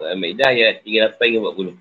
[0.00, 1.78] Al-Ma'idah ayat 38 hingga 40.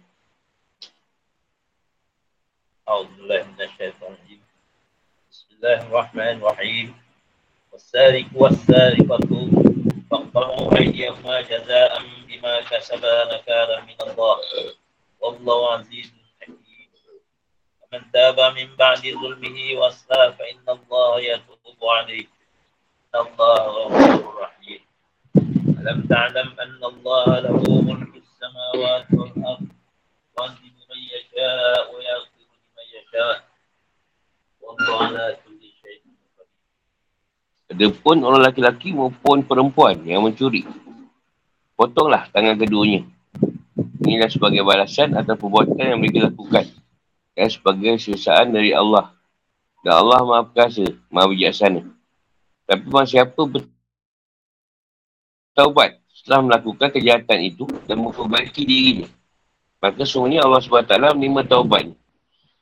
[2.83, 4.42] A'udzubillahiminasyaitanirrajim.
[5.29, 7.04] Bismillahirrahmanirrahim.
[7.73, 9.49] والسارق والسارقة
[10.12, 14.38] فاقطعوا أيديهما جزاء بما كسبا نكالا من الله
[15.20, 16.89] والله عزيز حكيم
[17.82, 22.27] ومن تاب من بعد ظلمه وأصلح فإن الله يتوب عليه
[23.16, 24.82] إن الله غفور رحيم
[25.77, 29.68] ألم تعلم أن الله له ملك السماوات والأرض
[30.40, 33.35] يعذب من يشاء ويغفر لمن يشاء
[34.62, 36.02] والله على كل شيء
[37.73, 40.62] Ada pun orang laki-laki maupun perempuan yang mencuri.
[41.73, 43.02] Potonglah tangan keduanya.
[44.05, 46.70] Inilah sebagai balasan atas perbuatan yang mereka lakukan.
[47.34, 49.09] Dan sebagai sesaan dari Allah.
[49.81, 51.81] Dan Allah maha perkasa, maha bijaksana.
[52.70, 53.41] Tapi siapa
[55.59, 59.11] bertaubat setelah melakukan kejahatan itu dan memperbaiki dirinya.
[59.83, 61.98] Maka semuanya Allah SWT menerima taubatnya.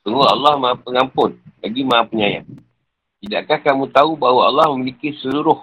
[0.00, 2.48] Tunggu Allah maha pengampun, lagi maha penyayang.
[3.20, 5.60] Tidakkah kamu tahu bahawa Allah memiliki seluruh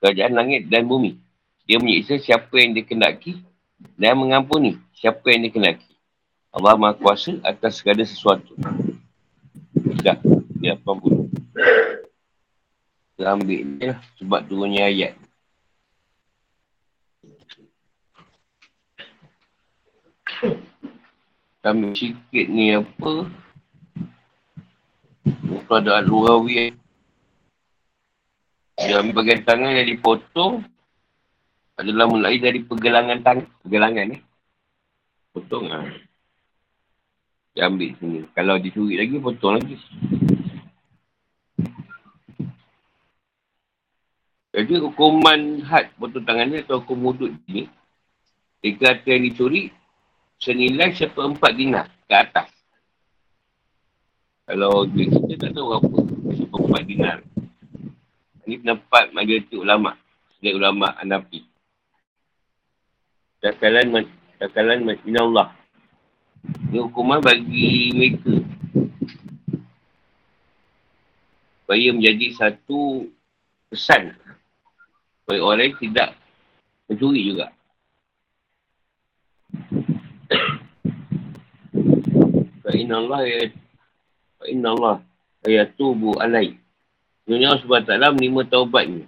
[0.00, 1.20] kerajaan langit dan bumi?
[1.68, 3.36] Dia menyiksa siapa yang dikenaki
[4.00, 5.92] dan mengampuni siapa yang dikenaki.
[6.56, 8.56] Allah Maha Kuasa atas segala sesuatu.
[9.76, 10.16] Sudah,
[10.56, 11.28] dia 80.
[13.12, 15.21] Kita ambil ni lah sebab turunnya ayat.
[21.62, 23.30] Kami sikit ni apa?
[25.70, 26.74] Kalau ada al-Urawi
[28.82, 30.66] dia ambil bagian tangan yang dipotong
[31.78, 33.46] adalah mulai dari pergelangan tangan.
[33.62, 34.22] Pergelangan eh.
[35.30, 35.86] Potong lah.
[37.54, 38.26] Dia ambil sini.
[38.34, 39.76] Kalau dicuri lagi, potong lagi.
[44.52, 47.70] Jadi hukuman had potong tangan ni atau hukum hudud ni,
[48.60, 49.72] harta yang dicuri,
[50.42, 52.50] senilai seperempat dinar ke atas.
[54.42, 55.98] Kalau kita tak tahu apa,
[56.34, 57.18] seperempat dinar.
[58.42, 59.94] Ini pendapat majoriti ulama.
[60.34, 61.46] Sedek ulama Anafi.
[63.38, 64.02] Takalan
[64.42, 65.54] takalan Masjid Allah.
[66.42, 68.34] Ini hukuman bagi mereka.
[71.62, 73.06] Supaya menjadi satu
[73.70, 74.18] pesan.
[75.22, 76.18] Supaya orang tidak
[76.90, 77.54] mencuri juga.
[82.82, 83.40] Fa'inna Allah ya
[84.42, 84.96] Fa'inna Allah
[85.46, 86.58] Ayatubu alaih
[87.22, 89.06] Sebenarnya Allah SWT menerima taubatnya.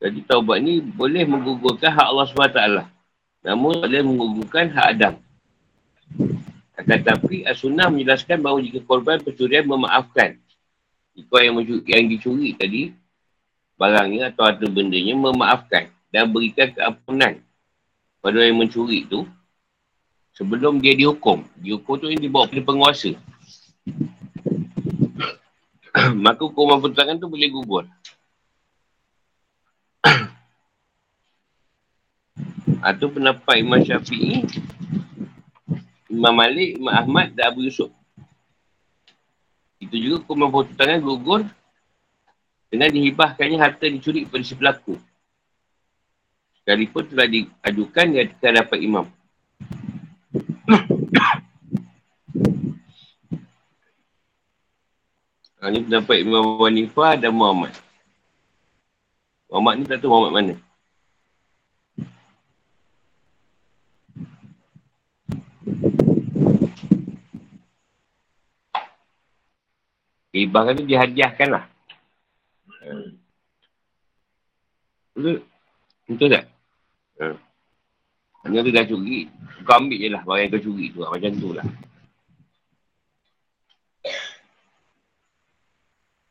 [0.00, 2.60] Jadi taubat ni boleh menggugurkan hak Allah SWT.
[3.44, 5.14] Namun boleh menggugurkan hak Adam.
[6.80, 10.40] Tetapi As-Sunnah menjelaskan bahawa jika korban pencurian memaafkan.
[11.12, 12.96] Jika yang, mencuri, yang dicuri tadi,
[13.76, 17.44] barangnya atau harta bendanya memaafkan dan berikan keampunan
[18.24, 19.28] pada yang mencuri itu
[20.36, 21.42] sebelum dia dihukum.
[21.56, 23.16] Dihukum tu yang dibawa oleh penguasa.
[26.24, 27.84] maka hukuman pertangan tu boleh gugur.
[32.86, 34.44] Itu pendapat Imam Syafi'i,
[36.12, 37.90] Imam Malik, Imam Ahmad dan Abu Yusuf.
[39.80, 41.42] Itu juga hukuman pertangan gugur
[42.68, 45.00] dengan dihibahkannya harta dicuri pada si pelaku.
[46.60, 49.06] Sekalipun telah diajukan di hadapan imam.
[55.66, 57.74] Ha, ni pendapat Imam Abu Hanifah dan Muhammad.
[59.50, 60.54] Muhammad ni tak tahu Muhammad mana.
[70.30, 71.66] Ibah tu dihadiahkan lah.
[75.18, 75.42] Betul?
[76.06, 76.44] Betul tak?
[78.46, 79.26] Hanya tu dah curi.
[79.66, 81.02] Kau ambil je lah barang yang kau curi tu.
[81.02, 81.66] Macam tu lah.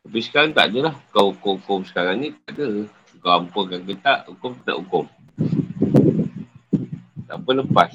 [0.06, 0.96] Tapi sekarang tak ada lah.
[1.10, 2.86] Kau hukum-hukum sekarang ni tak ada.
[3.26, 5.10] Kau ampunkan ke tak, hukum tak hukum.
[7.26, 7.90] Tak apa lepas.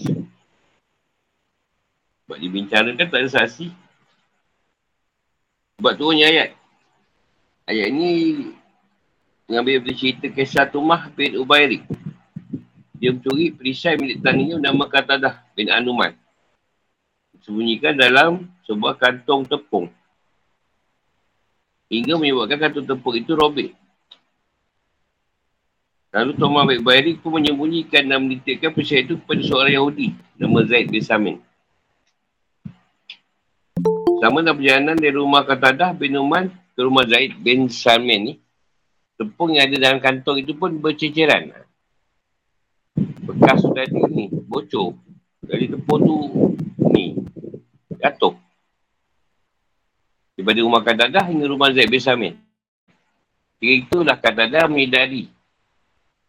[2.26, 3.70] Sebab dibincangkan tak ada saksi.
[5.78, 6.50] Sebab turunnya ayat.
[7.70, 8.10] Ayat ni
[9.46, 11.86] mengambil dari cerita kisah Tumah bin Ubairi.
[12.98, 16.10] Dia mencuri perisai milik taninya nama Katadah bin Anuman.
[17.46, 19.88] Sembunyikan dalam sebuah kantong tepung
[21.90, 23.74] hingga menyebabkan kartu tepuk itu robek.
[26.10, 30.90] Lalu Tuan Baik Bayari pun menyembunyikan dan menitipkan perisai itu kepada seorang Yahudi nama Zaid
[30.90, 31.36] bin Samin.
[34.18, 38.34] Sama dalam perjalanan dari rumah Katadah bin Uman ke rumah Zaid bin Samin ni,
[39.14, 41.54] tepung yang ada dalam kantong itu pun berceceran.
[43.46, 44.98] kas tadi ni bocor.
[45.46, 46.16] Jadi tepung tu
[46.90, 47.20] ni
[48.02, 48.34] jatuh.
[50.40, 52.32] Daripada rumah Kadadah hingga rumah Zaid bin Samir.
[53.60, 55.28] Ketika itulah Kadadah menyedari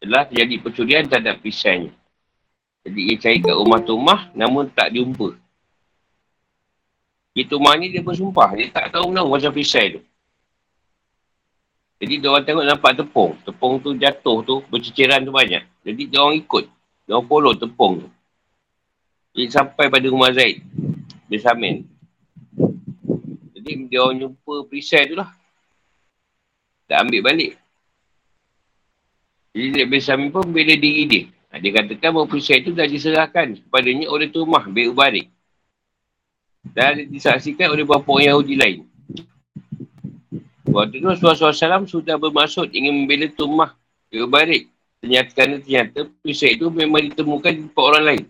[0.04, 1.96] telah terjadi pencurian terhadap pisainya.
[2.84, 5.40] Jadi ia cari kat rumah rumah namun tak jumpa.
[7.32, 8.52] Itu rumah ni dia bersumpah.
[8.52, 10.04] Dia tak tahu mana macam pisai tu.
[12.04, 13.32] Jadi dia orang tengok nampak tepung.
[13.48, 15.64] Tepung tu jatuh tu, berceceran tu banyak.
[15.88, 16.68] Jadi dia orang ikut.
[17.08, 18.10] Dia orang follow tepung tu.
[19.40, 20.60] Jadi sampai pada rumah Zaid.
[21.32, 21.88] Dia samin.
[23.72, 25.32] Jadi dia orang jumpa perisai tu lah.
[26.92, 27.56] Tak ambil balik.
[29.56, 31.24] Jadi Zaid bin pun bela diri dia.
[31.52, 35.32] Ha, dia katakan bahawa perisai tu dah diserahkan kepadanya oleh Tumah bin Ubarik.
[36.68, 38.80] Dan disaksikan oleh beberapa orang Yahudi lain.
[40.68, 43.72] Waktu itu Rasulullah SAW sudah bermaksud ingin membela Tumah
[44.12, 44.68] ke balik.
[45.00, 48.24] Ternyata ternyata pisau itu memang ditemukan di tempat orang lain.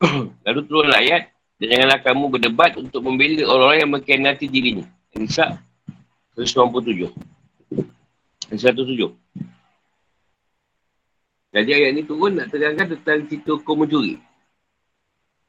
[0.48, 4.84] Lalu turun ayat dan janganlah kamu berdebat untuk membela orang-orang yang mengkhianati dirinya.
[5.16, 5.56] Nisa
[6.36, 7.08] 197.
[8.52, 9.16] Nisa 107.
[11.56, 14.20] Jadi ayat ni turun nak terangkan tentang cerita hukum mencuri.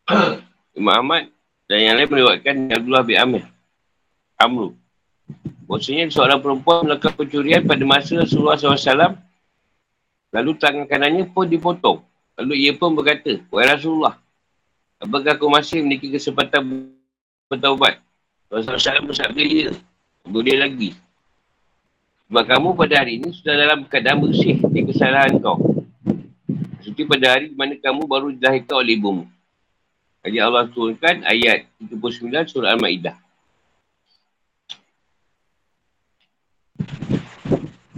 [0.80, 1.28] Imam Ahmad
[1.68, 3.44] dan yang lain melewatkan Abdullah bin Amir.
[4.40, 4.72] Amru.
[5.68, 9.20] Maksudnya seorang perempuan melakukan pencurian pada masa Rasulullah SAW.
[10.32, 12.00] Lalu tangan kanannya pun dipotong.
[12.40, 14.16] Lalu ia pun berkata, Wahai Rasulullah,
[15.02, 16.92] apakah aku masih memiliki kesempatan
[17.50, 18.02] bertaubat?
[18.48, 19.72] Rasulullah SAW bersabda, ya.
[20.28, 20.92] Boleh lagi.
[22.28, 25.56] Sebab kamu pada hari ini sudah dalam keadaan bersih di kesalahan kau.
[26.84, 29.24] Seperti pada hari mana kamu baru dilahirkan oleh ibumu.
[30.28, 33.16] Jadi Allah turunkan ayat 79 surah Al-Ma'idah.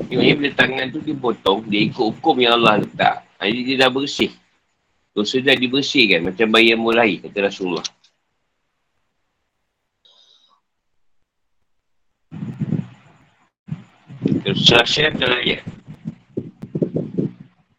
[0.10, 3.26] Maksudnya bila tangan tu dipotong, dia ikut hukum yang Allah letak.
[3.42, 4.34] Jadi dia dah bersih.
[5.20, 7.84] Dosa dah dibersihkan macam bayi yang mulai, kata Rasulullah.
[14.88, 15.68] Share dalam ayat.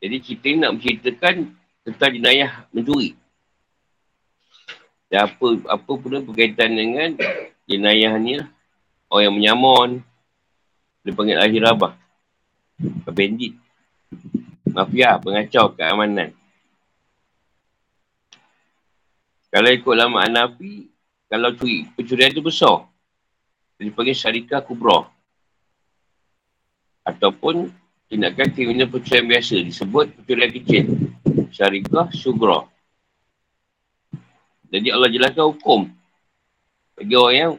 [0.04, 1.56] Jadi kita nak menceritakan
[1.88, 3.16] tentang jenayah mencuri.
[5.08, 7.16] Dan apa, apa pun berkaitan dengan
[7.64, 8.52] jenayah ni lah.
[9.08, 9.90] Orang yang menyamun.
[11.08, 11.96] Dia panggil akhir abah
[13.08, 13.56] bandit,
[14.68, 16.36] mafia, pengacau keamanan.
[19.50, 20.86] Kalau ikut lama Anafi,
[21.26, 22.86] kalau curi, pencurian itu besar.
[23.78, 25.10] Dia panggil syarikah kubra.
[27.02, 27.70] Ataupun
[28.06, 30.84] tindakan kriminal pencurian biasa disebut pencurian kecil.
[31.50, 32.70] Syarikah sugra.
[34.70, 35.90] Jadi Allah jelaskan hukum
[36.94, 37.52] bagi orang yang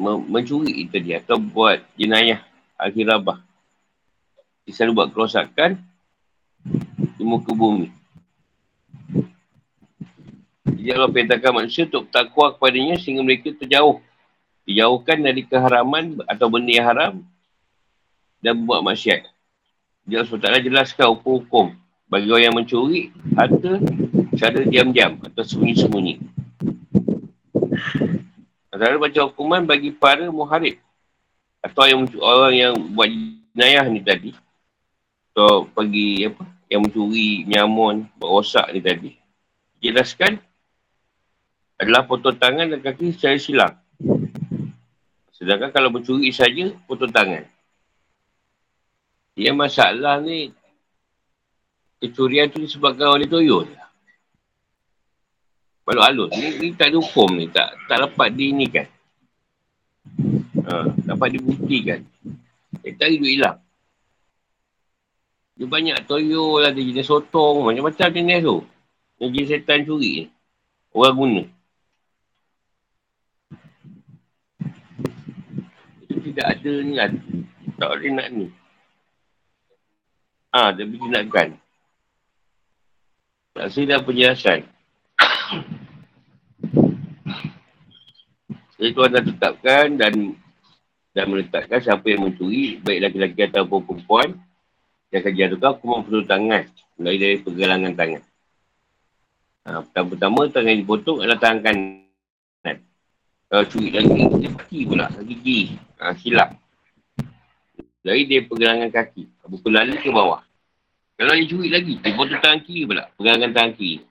[0.00, 2.40] mencuri itu dia atau buat jenayah
[2.80, 3.36] akhirabah.
[4.64, 5.76] Dia selalu buat kerosakan
[7.20, 7.99] di muka bumi.
[10.68, 14.00] Jadi Allah perintahkan manusia untuk takwa kepadanya sehingga mereka terjauh.
[14.68, 17.14] Dijauhkan dari keharaman atau benda yang haram
[18.44, 19.24] dan buat maksiat.
[20.04, 21.76] Dia SWT jelaskan hukum-hukum
[22.10, 23.02] bagi orang yang mencuri
[23.38, 23.80] harta
[24.34, 26.14] secara diam-diam atau sembunyi-sembunyi.
[28.74, 30.80] Antara baca hukuman bagi para muharib
[31.60, 33.08] atau yang orang yang buat
[33.52, 34.32] jenayah ni tadi
[35.30, 39.10] atau pergi apa yang mencuri nyamun rosak ni tadi
[39.84, 40.40] jelaskan
[41.80, 43.74] adalah potong tangan dan kaki secara silang.
[45.32, 47.48] Sedangkan kalau mencuri saja potong tangan.
[49.32, 50.52] Dia masalah ni
[52.04, 53.64] kecurian tu disebabkan oleh toyol
[55.90, 57.50] kalau alus ni, ni tak ada hukum ni.
[57.50, 58.86] Tak tak dapat di ni kan
[60.70, 62.00] ha, dapat dibuktikan.
[62.86, 63.58] Eh tak hidup hilang.
[65.58, 68.56] Dia banyak toyo lah, dia jenis sotong, macam-macam jenis tu.
[69.20, 70.24] Yang jenis setan curi ni.
[70.96, 71.42] Orang guna.
[76.22, 77.10] Tidak ada ni lah.
[77.80, 78.46] Tak boleh nak ni.
[80.50, 81.48] Ah, ha, tapi tindakan.
[83.54, 84.66] Tak silap penjelasan.
[88.80, 90.14] Jadi tuan dah tetapkan dan
[91.10, 94.28] dan meletakkan siapa yang mencuri, baik laki-laki ataupun perempuan,
[95.10, 96.64] yang akan jatuhkan hukuman potong tangan
[96.96, 98.22] mulai dari pergelangan tangan.
[99.66, 102.09] Ha, pertama-tama tangan yang dipotong adalah tangan kanan.
[103.50, 105.74] Kalau curi lagi, dia kaki pula, gigi.
[105.98, 106.54] Ha, silap.
[108.00, 109.26] Dari dia pergelangan kaki.
[109.50, 110.40] Buku lalu ke bawah.
[111.18, 113.10] Kalau dia curi lagi, dia potong tangan kiri pula.
[113.18, 114.06] Pergelangan tangan kiri.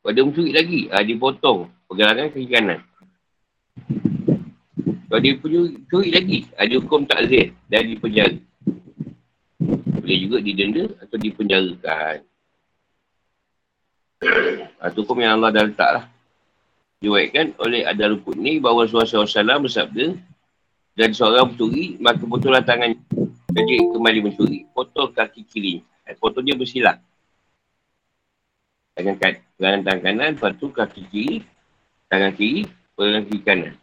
[0.00, 2.80] Kalau dia mencuri lagi, ha, dia potong pergelangan kaki kanan.
[5.12, 5.36] Kalau dia
[5.92, 8.40] curi lagi, ada hukum takzir dan dipenjara
[10.10, 12.26] boleh juga didenda atau dipenjarakan.
[14.90, 16.04] Itu hukum yang Allah dah letak lah.
[17.00, 20.20] Diwaikan oleh ada rukun ni bahawa Rasulullah SAW bersabda
[21.00, 22.92] dan seorang mencuri, maka potonglah tangan
[23.56, 25.80] jadi kembali mencuri, potong kaki kiri.
[26.04, 27.00] Eh, potong dia bersilang.
[28.92, 31.36] Tangan, tangan, tangan kanan, lepas tu kaki kiri,
[32.12, 33.74] tangan kiri, tangan kiri kanan.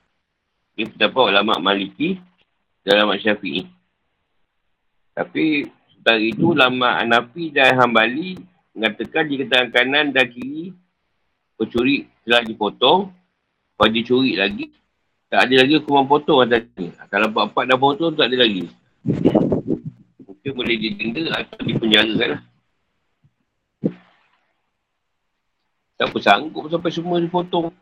[0.77, 2.21] Ini pendapat ulama Maliki
[2.86, 3.65] dan ulama Syafi'i.
[5.17, 8.38] Tapi setelah itu ulama Anafi dan Hambali
[8.77, 10.77] mengatakan jika tangan kanan dan kiri
[11.58, 13.10] pencuri telah dipotong,
[13.78, 14.70] kalau dicuri lagi,
[15.28, 16.94] tak ada lagi hukuman potong atas ni.
[17.12, 18.70] Kalau empat-empat dah potong, tak ada lagi.
[20.24, 22.42] Mungkin boleh didenda atau dipenjarakan lah.
[25.98, 27.74] Tak bersanggup sampai semua dipotong.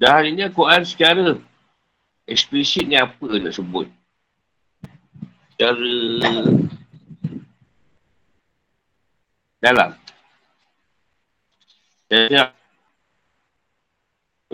[0.00, 1.38] Dan hari ni Quran secara
[2.26, 3.86] eksplisit ni apa nak sebut?
[5.54, 5.92] Secara
[9.62, 10.03] dalam.
[12.14, 12.54] Saya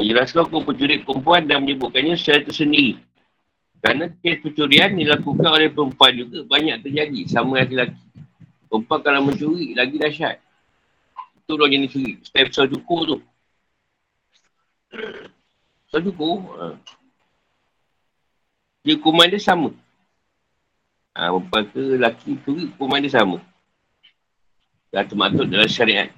[0.00, 2.96] menjelaskan hukum pencuri perempuan dan menyebutkannya secara tersendiri.
[3.80, 8.00] Kerana kes pencurian dilakukan oleh perempuan juga banyak terjadi sama laki-laki.
[8.68, 10.40] Perempuan kalau mencuri lagi dahsyat.
[11.44, 12.12] Itu orang jenis curi.
[12.24, 13.16] Step cukup tu.
[15.90, 16.38] Tak cukup.
[16.56, 16.66] Ha.
[18.86, 19.74] Dia hukuman dia sama.
[21.12, 23.42] Ha, perempuan ke lelaki tu hukuman dia sama.
[24.94, 26.08] Dah termaktub dalam syariat.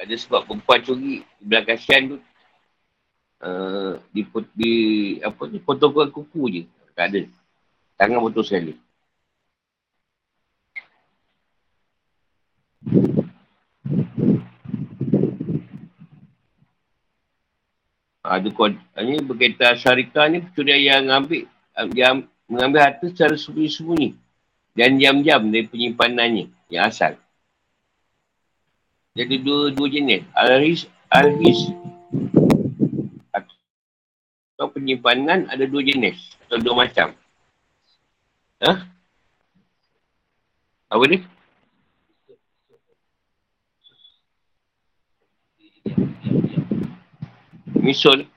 [0.00, 2.18] Ada sebab perempuan curi belah kasihan tu.
[3.40, 4.24] Uh, di,
[4.56, 4.72] di,
[5.24, 6.62] apa ni, potong kuku je.
[6.96, 7.20] Tak ada.
[8.00, 8.72] Tangan potong sekali.
[18.20, 21.42] Ada kod, ini berkaitan syarikat ni pencurian yang ambil
[21.96, 22.16] yang
[22.46, 24.14] mengambil harta secara sembunyi-sembunyi
[24.76, 27.18] dan diam-diam dari penyimpanannya yang asal.
[29.14, 30.22] Jadi dua dua jenis.
[30.34, 31.60] Al-His, Al-His
[34.60, 37.16] atau penyimpanan ada dua jenis atau dua macam.
[38.60, 38.72] Ha?
[40.92, 41.24] Apa ni?
[47.80, 48.28] Misul.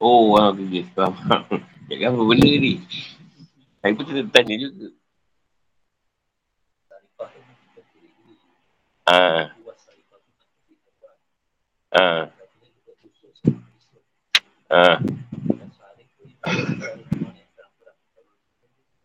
[0.00, 1.12] Oh, wow, okay, faham.
[1.92, 2.80] Cakap apa benda ni?
[3.84, 4.88] Saya pun tanya juga.
[9.04, 9.52] Ah.
[11.92, 12.24] Ah.
[14.72, 14.96] Ah.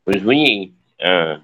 [0.08, 0.72] Bunyi-bunyi.
[1.04, 1.44] Ah.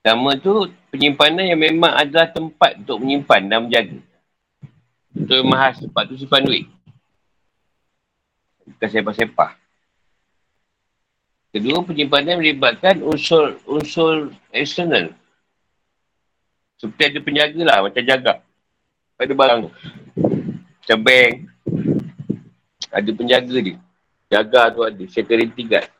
[0.00, 4.00] Nama tu penyimpanan yang memang adalah tempat untuk menyimpan dan menjaga.
[5.12, 6.64] Untuk mahas tempat tu simpan duit.
[8.64, 9.59] Bukan sepah-sepah.
[11.50, 15.10] Kedua, penyimpanan melibatkan unsur unsur eksternal.
[16.78, 18.34] Seperti ada penjaga lah, macam jaga.
[19.18, 19.60] Pada barang.
[20.80, 21.34] Macam bank.
[22.94, 23.76] Ada penjaga dia.
[24.30, 25.04] Jaga tu ada.
[25.10, 25.90] Security guard.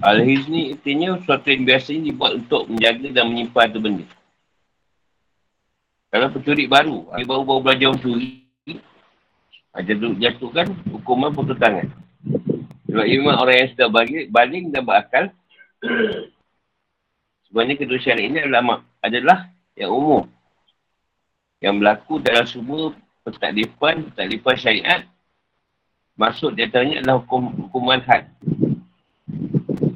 [0.00, 4.06] Al-Hiz ni artinya sesuatu yang biasanya dibuat untuk menjaga dan menyimpan tu benda.
[6.10, 8.42] Kalau pencuri baru, dia baru-baru belajar mencuri,
[9.70, 11.86] ada jatuhkan hukuman putus tangan.
[12.90, 15.24] Sebab memang orang yang sudah balik, baling dan berakal,
[17.46, 19.38] sebenarnya kedua syariat ini adalah, adalah
[19.78, 20.26] yang umum.
[21.62, 22.82] Yang berlaku dalam semua
[23.22, 25.00] pentaklifan, pentaklifan syariat,
[26.18, 28.26] masuk di antaranya adalah hukum, hukuman had.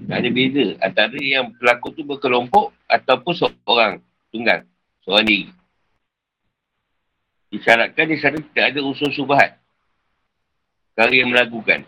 [0.07, 3.99] Tak ada beza antara yang pelaku tu berkelompok ataupun seorang
[4.31, 4.63] tunggal.
[5.03, 5.51] Seorang diri.
[7.51, 9.64] Disyaratkan di sana tidak ada unsur subahat.
[10.95, 11.83] Perkara yang melakukan.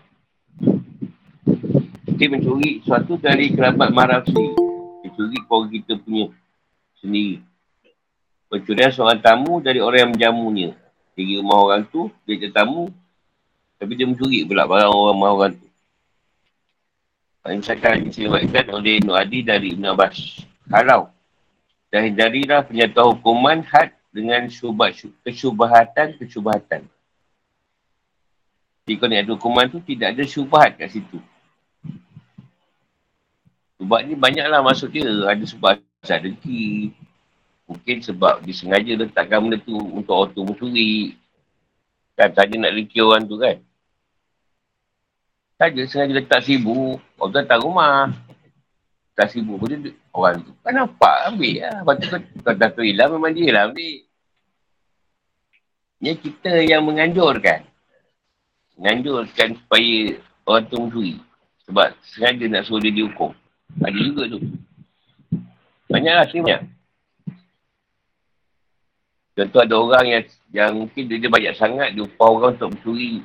[2.10, 4.58] Kita mencuri sesuatu dari kerabat marah sendiri.
[5.06, 6.26] Dia curi keluarga kita punya
[6.98, 7.38] sendiri.
[8.50, 10.70] Pencurian seorang tamu dari orang yang menjamunya.
[11.14, 12.90] Pergi rumah orang tu, dia tetamu.
[13.78, 15.68] Tapi dia mencuri pula barang orang rumah orang tu.
[17.46, 20.42] Misalkan disebutkan oleh Ibn Adi dari Ibn Abbas.
[20.66, 21.14] Halau.
[21.94, 26.90] Dan hindarilah penyatuan hukuman had dengan syubat, kesyubahatan, kesyubahatan.
[28.86, 31.18] Jadi kalau ada hukuman tu tidak ada syubahat kat situ.
[33.82, 35.10] Syubat ni banyaklah maksud dia.
[35.26, 36.94] Ada sebab asal dengki.
[37.66, 41.18] Mungkin sebab disengaja letakkan benda tu untuk auto mencuri.
[42.14, 43.58] Kan saja nak dengki orang tu kan.
[45.58, 47.02] Saja sengaja letak sibuk.
[47.18, 48.14] Orang datang rumah.
[49.10, 50.54] Letak sibuk pun dia, orang tu.
[50.62, 51.82] Kan nampak ambil lah.
[51.82, 52.06] Lepas tu
[52.38, 53.98] kau, dah tu hilang memang dia lah ambil.
[55.98, 57.66] Ini kita yang menganjurkan.
[58.76, 61.16] Menganjurkan supaya orang tu mencuri.
[61.66, 63.32] Sebab sengaja nak suruh dia dihukum.
[63.82, 64.38] Ada juga tu.
[65.88, 66.62] Banyaklah sini banyak.
[69.36, 73.20] Contoh ada orang yang yang mungkin dia, dia banyak sangat, dia upah orang untuk mencuri.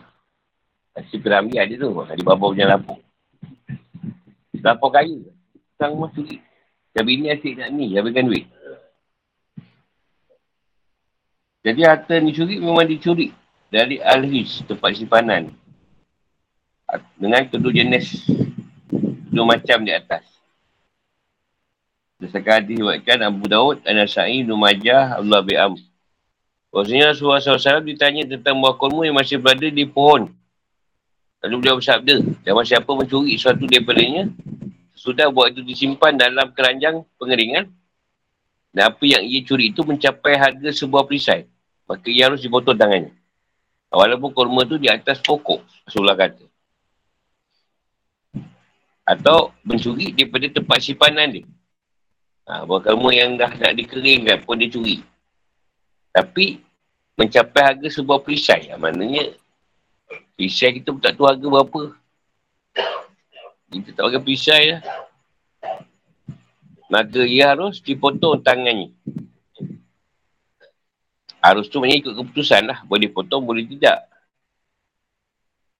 [1.07, 1.87] Si piramid ada tu.
[1.91, 2.95] Di bawah punya lampu.
[4.59, 5.19] Lampu kaya.
[5.75, 6.39] Sang rumah curi.
[6.91, 8.45] Yang bini asyik nak ni, habiskan duit.
[11.61, 13.40] Jadi harta ni curi memang dicuri
[13.71, 15.55] dari al-his, tempat simpanan.
[17.15, 18.27] Dengan kedua jenis,
[19.31, 20.27] kedua macam di atas.
[22.19, 25.79] Berdasarkan hadis buatkan Abu Daud, Anasai, Numajah, Allah Bi'am.
[26.69, 30.29] Maksudnya Rasulullah SAW ditanya tentang buah kurma yang masih berada di pohon.
[31.41, 34.29] Lalu beliau bersabda, zaman siapa mencuri sesuatu daripadanya,
[34.93, 37.71] sudah buat itu disimpan dalam keranjang pengeringan,
[38.69, 41.49] dan apa yang ia curi itu mencapai harga sebuah perisai,
[41.89, 43.20] maka ia harus dipotong tangannya.
[43.91, 46.47] Walaupun kurma itu di atas pokok, Rasulullah kata.
[49.03, 51.43] Atau mencuri daripada tempat simpanan dia.
[52.47, 55.03] Ha, buah kurma yang dah nak dikeringkan pun dia curi.
[56.15, 56.63] Tapi,
[57.19, 58.71] mencapai harga sebuah perisai.
[58.71, 59.35] Ha, maknanya,
[60.39, 61.81] perisai kita pun tak tahu harga berapa.
[63.71, 64.81] Kita tak pakai pisai lah.
[66.91, 68.91] Maka ia harus dipotong tangannya.
[71.41, 72.79] Harus tu maknanya ikut keputusan lah.
[72.85, 74.05] Boleh potong, boleh tidak.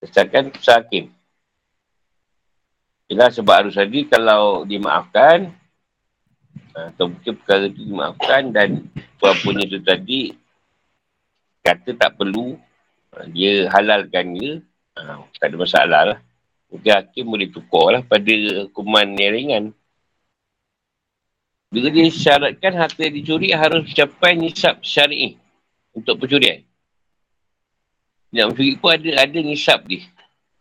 [0.02, 1.06] Kesakan keputusan hakim.
[3.12, 5.54] Ialah sebab harus tadi kalau dimaafkan,
[6.72, 8.88] atau mungkin perkara itu dimaafkan dan
[9.20, 10.32] puan-punya tu tadi
[11.60, 12.56] kata tak perlu,
[13.36, 14.52] dia halalkan dia,
[15.38, 16.20] tak ada masalah lah.
[16.72, 18.32] Mungkin hakim boleh tukar lah pada
[18.66, 19.64] hukuman yang ringan.
[21.68, 25.41] Bila dia syaratkan harta yang dicuri harus capai nisab syari'i
[25.92, 26.64] untuk pencurian.
[28.32, 30.08] Nak mencuri pun ada ada nisab dia.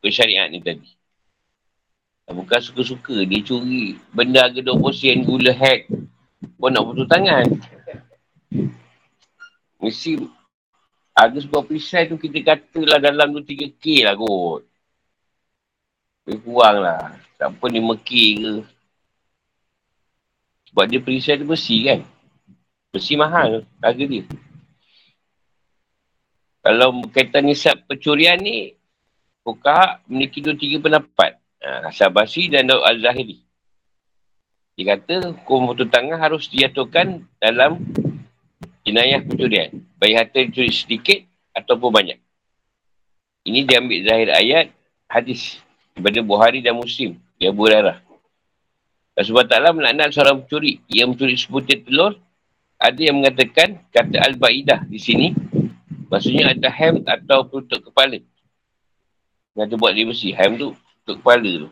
[0.02, 0.90] Persyariat ni tadi.
[2.30, 5.90] Bukan suka-suka dia curi benda harga 20 sen gula hack
[6.58, 7.46] pun nak putus tangan.
[9.82, 10.10] Mesti
[11.10, 14.62] harga sebuah perisai tu kita katalah dalam 2-3K lah kot.
[16.26, 17.18] Lebih kurang lah.
[17.34, 18.54] Tak pun 5K ke.
[20.70, 22.00] Sebab dia perisai tu besi kan.
[22.94, 24.22] Besi mahal harga dia.
[26.60, 28.76] Kalau berkaitan nisab pencurian ni,
[29.40, 31.40] Fukah memiliki dua tiga pendapat.
[31.60, 33.40] Ha, Basi dan Daud Al-Zahiri.
[34.76, 37.80] Dia kata hukum potong tangan harus diaturkan dalam
[38.84, 39.76] jenayah pencurian.
[40.00, 41.20] Baik harta dicuri sedikit
[41.52, 42.18] ataupun banyak.
[43.44, 44.66] Ini diambil zahir ayat
[45.08, 45.60] hadis
[45.92, 47.16] daripada Buhari dan Muslim.
[47.40, 48.00] Dia Abu Hurairah.
[49.16, 50.80] Rasulullah Ta'ala melaknat seorang pencuri.
[50.88, 52.16] Ia mencuri sebutir telur.
[52.80, 55.28] Ada yang mengatakan kata Al-Ba'idah di sini.
[56.10, 58.18] Maksudnya ada hem atau tutup kepala.
[59.54, 60.34] Yang tu buat dia bersih.
[60.34, 60.74] Hem tu
[61.06, 61.68] tutup kepala tu.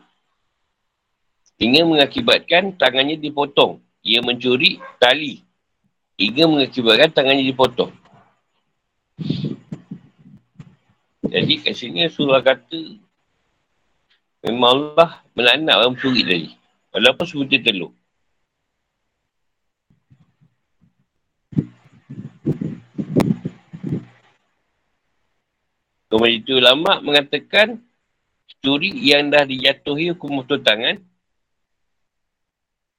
[1.59, 3.83] Hingga mengakibatkan tangannya dipotong.
[3.99, 5.43] Ia mencuri tali.
[6.15, 7.91] Hingga mengakibatkan tangannya dipotong.
[11.29, 12.95] Jadi kat sini surah kata
[14.39, 16.49] Memang Allah melaknat orang mencuri tadi.
[16.95, 17.91] Walaupun sebutir telur.
[26.09, 27.77] Kemudian itu ulama mengatakan
[28.59, 30.97] curi yang dah dijatuhi hukum potong tangan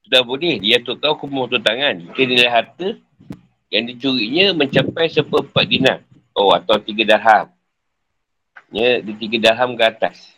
[0.07, 2.87] sudah boleh dijatuhkan hukum potong tangan jika nilai harta
[3.69, 5.99] yang dicurinya mencapai seperempat dinar
[6.33, 7.51] oh atau tiga darham
[8.73, 10.31] ya, di tiga darham ke atas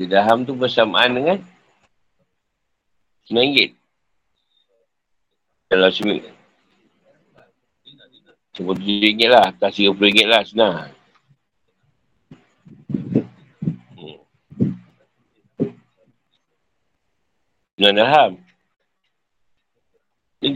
[0.00, 1.36] Dirham tu bersamaan dengan
[3.28, 3.76] RM9.
[5.68, 6.39] Kalau RM9.
[8.60, 9.44] RM10 lah.
[9.50, 10.92] Atas RM30 lah senang.
[17.80, 18.32] Sembilan darham.
[20.44, 20.52] Dia,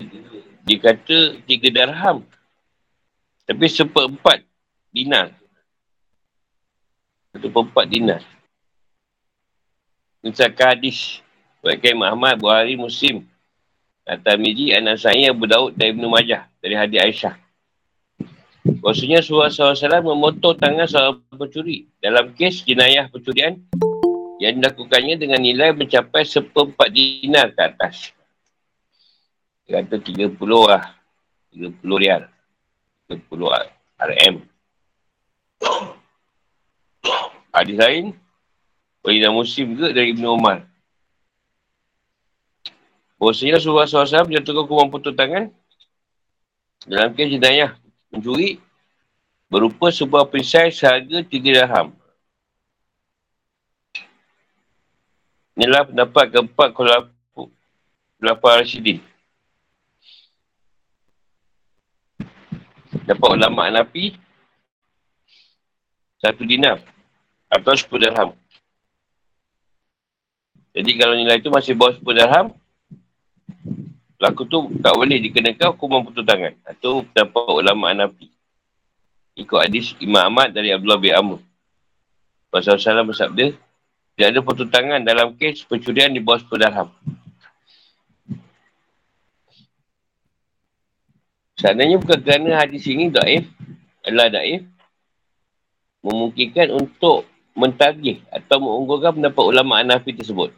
[0.69, 2.21] dia kata tiga darham.
[3.49, 4.45] Tapi seperempat
[4.93, 5.33] dinar.
[7.33, 8.21] Seperempat dinar.
[10.25, 11.21] Misalkan hadis.
[11.64, 13.25] Buatkan Muhammad, Buhari, Muslim.
[14.05, 16.45] At-Tamiji, An-Nasai, Abu Daud dan Ibn Majah.
[16.61, 17.43] Dari hadis Aisyah.
[18.64, 21.85] Maksudnya Surah SAW memotong tangan seorang pencuri.
[22.00, 23.61] Dalam kes jenayah pencurian
[24.40, 28.16] yang dilakukannya dengan nilai mencapai seperempat dinar ke atas.
[29.68, 30.33] Kata 30
[30.64, 30.96] lah.
[31.53, 32.24] 30 rial.
[33.12, 33.20] 30
[34.00, 34.35] RM.
[37.53, 38.05] Hadis lain,
[39.05, 40.59] Walidah Muslim ke dari Ibn Umar.
[43.20, 45.53] Bahasanya Rasulullah SAW menjatuhkan hukuman putus tangan
[46.85, 47.79] dalam kes jenayah
[48.14, 48.62] mencuri
[49.50, 51.90] berupa sebuah perisai seharga tiga dirham.
[55.59, 57.11] Inilah pendapat keempat kalau
[58.18, 58.98] Kelapa Rashidin.
[63.05, 64.16] Dapat ulama Nabi
[66.22, 66.81] satu dinar
[67.53, 68.31] atau sepuluh dirham.
[70.74, 72.50] Jadi kalau nilai tu masih bawah sepuluh dirham,
[74.24, 76.56] pelaku tu tak boleh dikenakan hukuman putus tangan.
[76.64, 78.32] Itu pendapat ulama Nabi.
[79.37, 81.44] Ikut hadis Imam Ahmad dari Abdullah bin Amr.
[82.48, 83.52] Rasulullah SAW bersabda,
[84.16, 86.88] tidak ada putus tangan dalam kes pencurian di bawah sepuluh dirham.
[91.60, 93.44] Seandainya bukan kerana hadis ini daif,
[94.08, 94.64] adalah daif,
[96.00, 100.48] memungkinkan untuk mentagih atau mengunggulkan pendapat ulama Hanafi tersebut.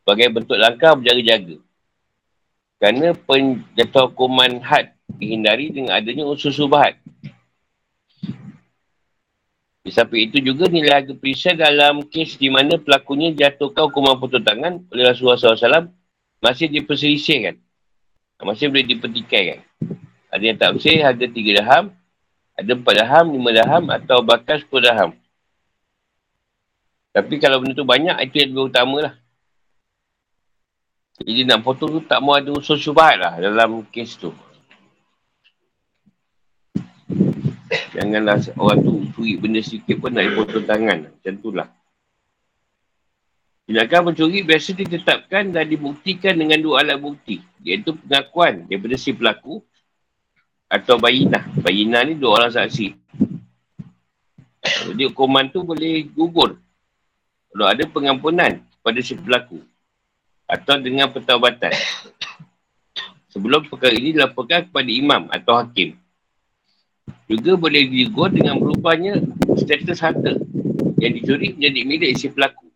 [0.00, 1.60] Sebagai bentuk langkah berjaga-jaga.
[2.80, 6.96] Kerana penjatuh hukuman had dihindari dengan adanya unsur subahat.
[9.84, 14.40] Di samping itu juga nilai harga perisai dalam kes di mana pelakunya jatuhkan hukuman putus
[14.40, 15.92] tangan oleh Rasulullah SAW
[16.40, 17.60] masih diperselisihkan.
[18.40, 19.60] Masih boleh dipertikaikan.
[20.32, 21.84] Ada yang tak bersih, harga tiga dirham.
[22.56, 25.10] Ada empat dirham, lima dirham atau bahkan sepuluh dirham.
[27.12, 29.14] Tapi kalau benda tu banyak, itu yang lebih utama lah.
[31.20, 34.32] Jadi nak potong tu tak mau ada unsur syubahat lah dalam kes tu.
[37.92, 41.12] Janganlah orang tu curi benda sikit pun nak dipotong tangan.
[41.12, 41.68] Macam tu lah.
[43.70, 47.38] Tindakan mencuri biasa ditetapkan dan dibuktikan dengan dua alat bukti.
[47.62, 49.62] Iaitu pengakuan daripada si pelaku
[50.66, 51.46] atau bayinah.
[51.62, 52.96] Bayinah ni dua orang saksi.
[54.90, 56.58] Jadi hukuman tu boleh gugur.
[57.54, 59.62] Kalau ada pengampunan pada si pelaku.
[60.50, 61.70] Atau dengan pertawabatan.
[63.30, 65.94] Sebelum perkara ini dilaporkan kepada imam atau hakim.
[67.30, 69.22] Juga boleh gugur dengan berubahnya
[69.54, 70.34] status harta
[70.98, 72.66] yang dicuri menjadi milik si pelaku.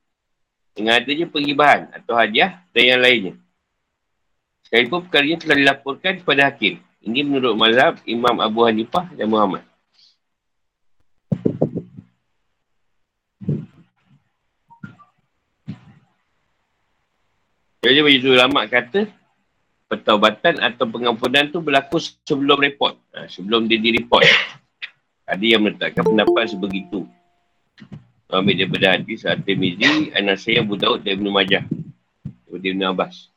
[0.78, 3.34] Dengan adanya pergibahan atau hadiah dan yang lainnya.
[4.70, 6.78] Sekalipun perkara ini telah dilaporkan kepada hakim.
[7.02, 9.66] Ini menurut mazhab Imam Abu Hanifah dan Muhammad.
[17.84, 19.04] Jadi bagi ulama kata
[19.92, 22.96] pertaubatan atau pengampunan tu berlaku sebelum report.
[23.12, 24.24] Ha, sebelum dia direport.
[25.28, 27.04] Ada yang meletakkan pendapat sebegitu.
[28.32, 31.64] Ambil daripada hadis At-Tirmizi, Anasaya, Abu Daud dan Ibn Majah.
[32.48, 33.28] Ibn Abbas.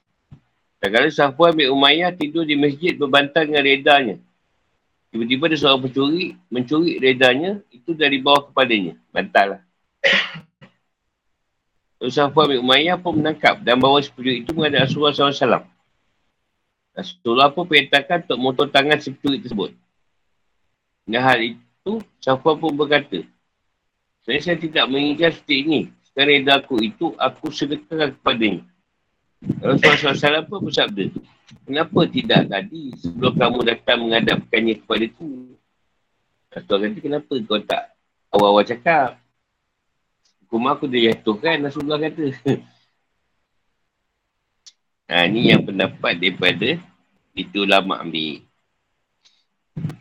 [0.80, 4.16] Kadang-kadang Safwan bin Umayyah tidur di masjid berbantang dengan redanya.
[5.12, 8.96] Tiba-tiba ada seorang pencuri, mencuri redanya, itu dari bawah kepadanya.
[9.12, 9.62] Bantal lah.
[11.98, 15.66] Lalu Safwan bin Umayyah pun menangkap dan bawa pencuri itu menghadap Rasulullah SAW.
[16.94, 19.74] Rasulullah pun perintahkan untuk motor tangan pencuri tersebut.
[21.06, 23.26] Dengan hal itu, Safwan pun berkata,
[24.22, 25.80] saya, saya tidak menginginkan seperti ini.
[26.06, 28.62] Sekarang reda aku itu, aku sedekahkan kepadanya.
[29.62, 31.06] Rasulullah SAW pun bersabda,
[31.66, 35.58] kenapa tidak tadi sebelum kamu datang menghadapkannya kepada ku?
[36.54, 37.84] Rasulullah kata, kenapa kau tak
[38.34, 39.18] awal-awal cakap?
[40.48, 42.32] Hukum aku dah jatuhkan, Rasulullah kata.
[45.12, 46.80] ha, ni yang pendapat daripada
[47.36, 48.48] itu lama ambil.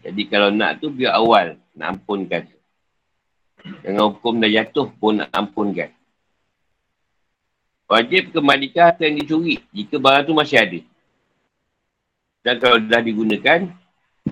[0.06, 2.46] Jadi kalau nak tu biar awal nak ampunkan.
[3.82, 5.90] Dengan hukum dah jatuh pun nak ampunkan.
[7.90, 10.78] Wajib kembalikan harta yang dicuri jika barang tu masih ada.
[12.46, 13.66] Dan kalau dah digunakan,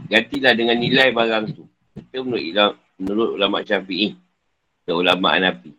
[0.07, 1.66] gantilah dengan nilai barang tu.
[1.98, 4.14] Itu menurut, menurut ulama syafi'i
[4.92, 5.72] ulama anafi.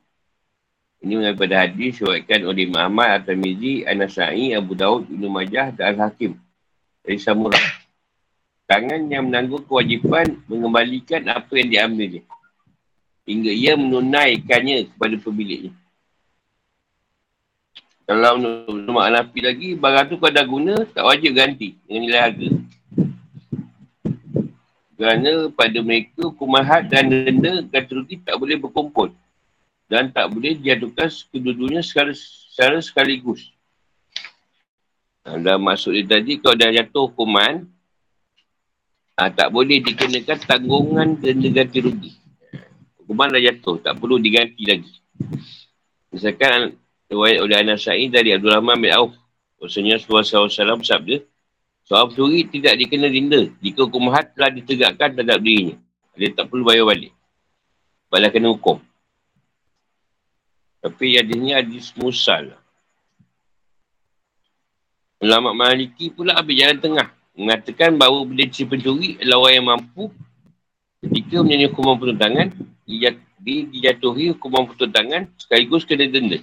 [1.06, 5.94] Ini mengenai pada hadis suatkan oleh Muhammad atau Mizi, Anasai, Abu Daud, Ibn Majah dan
[5.94, 6.34] Al-Hakim
[7.06, 7.62] dari Samurah.
[8.66, 12.24] Tangan yang menanggung kewajipan mengembalikan apa yang diambil dia.
[13.30, 15.78] Hingga ia menunaikannya kepada pemiliknya.
[18.10, 22.50] Kalau nama Hanafi lagi, barang tu kau dah guna, tak wajib ganti dengan nilai harga.
[24.98, 29.14] Kerana pada mereka, hukuman had dan denda kata rugi tak boleh berkumpul.
[29.86, 33.54] Dan tak boleh diadukan kedua-duanya secara, secara sekaligus.
[35.26, 37.66] Dan maksud dia tadi, kalau dah jatuh hukuman,
[39.18, 42.12] ha, tak boleh dikenakan tanggungan denda ganti rugi.
[43.02, 44.94] Hukuman dah jatuh, tak perlu diganti lagi.
[46.10, 49.14] Misalkan Riwayat oleh Anas Sa'id dari Abdul Rahman bin Auf.
[49.62, 51.22] Maksudnya Rasulullah SAW bersabda,
[51.86, 55.78] Soal pencuri tidak dikena denda jika hukum had telah ditegakkan terhadap dirinya.
[56.18, 57.14] Dia tak perlu bayar balik.
[58.10, 58.82] Balas kena hukum.
[60.86, 62.54] Tapi hadisnya hadis musal.
[65.18, 67.08] Ulama Maliki pula ambil jalan tengah.
[67.34, 70.14] Mengatakan bahawa benda si pencuri adalah orang yang mampu
[71.06, 72.48] Ketika menjadi hukuman pertuntangan,
[72.90, 73.14] dia
[73.46, 76.42] dijatuhi hukuman pertuntangan sekaligus kena denda.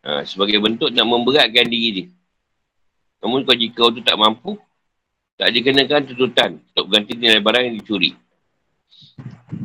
[0.00, 2.06] Ha, sebagai bentuk nak memberatkan diri dia.
[3.20, 4.50] Namun kalau jika orang tu tak mampu,
[5.36, 8.16] tak dikenakan tuntutan untuk ganti nilai barang yang dicuri.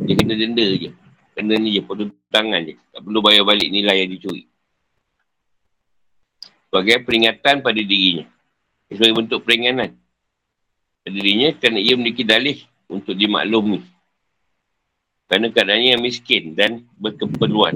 [0.03, 0.91] Dia kena denda je.
[1.31, 2.75] Kena ni je, pertuntangan je.
[2.91, 4.43] Tak perlu bayar balik nilai yang dicuri.
[6.67, 8.27] Sebagai peringatan pada dirinya.
[8.91, 9.95] Sebagai bentuk peringanan.
[11.03, 12.59] Pada dirinya kerana ia memiliki dalih
[12.91, 13.83] untuk dimaklumi.
[15.31, 17.75] Kerana keadaannya yang miskin dan berkeperluan.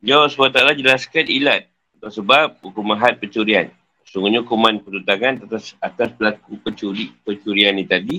[0.00, 1.68] Jawab SWT jelaskan ilat
[2.00, 3.68] atau sebab hukuman had pencurian.
[4.10, 8.18] Sungguhnya hukuman peruntangan atas, atas pelaku pencuri, pencurian ini tadi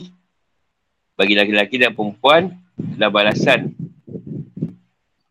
[1.19, 2.47] bagi laki-laki dan perempuan
[2.79, 3.75] adalah balasan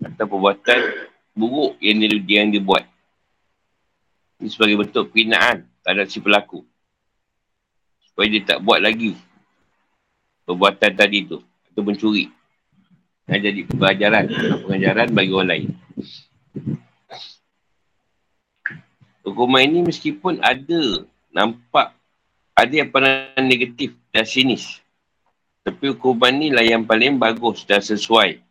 [0.05, 2.85] atau perbuatan buruk yang dia, yang dia buat.
[4.37, 6.61] Ini sebagai bentuk perinaan terhadap si pelaku.
[8.05, 9.17] Supaya dia tak buat lagi
[10.45, 11.41] perbuatan tadi tu.
[11.73, 12.29] Atau mencuri.
[13.25, 14.25] Yang jadi pelajaran,
[14.69, 15.69] pengajaran bagi orang lain.
[19.31, 21.95] Hukuman ini meskipun ada nampak
[22.59, 24.83] ada yang pandangan negatif dan sinis.
[25.63, 28.43] Tapi hukuman ni lah yang paling bagus dan sesuai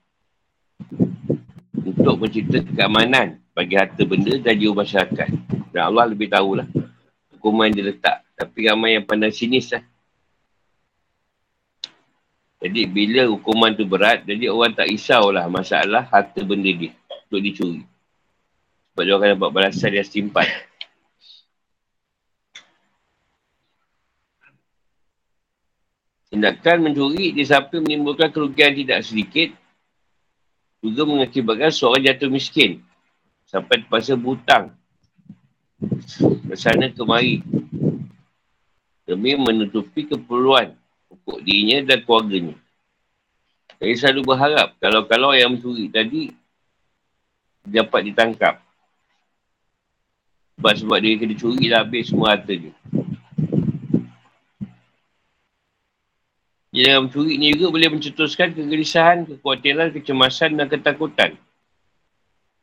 [1.83, 5.29] untuk mencipta keamanan bagi harta benda dan jiwa masyarakat.
[5.75, 6.63] Dan Allah lebih tahulah
[7.35, 8.17] hukuman yang dia letak.
[8.39, 9.83] Tapi ramai yang pandang sinis lah.
[12.63, 16.95] Jadi bila hukuman tu berat, jadi orang tak risaulah masalah harta benda dia
[17.27, 17.83] untuk dicuri.
[18.95, 20.47] Sebab dia akan dapat balasan yang simpan.
[26.29, 29.49] Tindakan mencuri di samping menimbulkan kerugian tidak sedikit
[30.79, 32.85] juga mengakibatkan seorang jatuh miskin
[33.49, 34.71] sampai terpaksa berhutang
[36.47, 37.41] kesana kemari
[39.09, 40.77] demi menutupi keperluan
[41.09, 42.55] untuk dirinya dan keluarganya.
[43.81, 46.29] Saya selalu berharap kalau-kalau yang mencuri tadi
[47.65, 48.61] dapat ditangkap.
[50.59, 52.75] Sebab, sebab dia kena curi dah habis semua harta dia.
[56.69, 61.33] Dia dengan mencuri ni juga boleh mencetuskan kegelisahan, kekhawatiran, kecemasan dan ketakutan.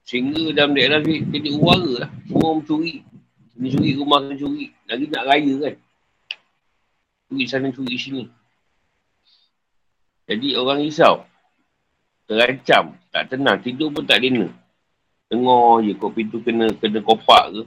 [0.06, 2.10] Sehingga dalam daerah ni jadi uara lah.
[2.30, 3.02] Semua mencuri.
[3.56, 4.70] Kena curi rumah, kena curi.
[4.86, 5.74] Lagi nak raya kan.
[7.26, 8.24] Curi sana, curi sini.
[10.30, 11.26] Jadi orang risau.
[12.30, 12.94] Terancam.
[13.10, 13.58] Tak tenang.
[13.58, 14.46] Tidur pun tak lena.
[15.26, 17.62] Tengok je kok pintu kena kena kopak ke.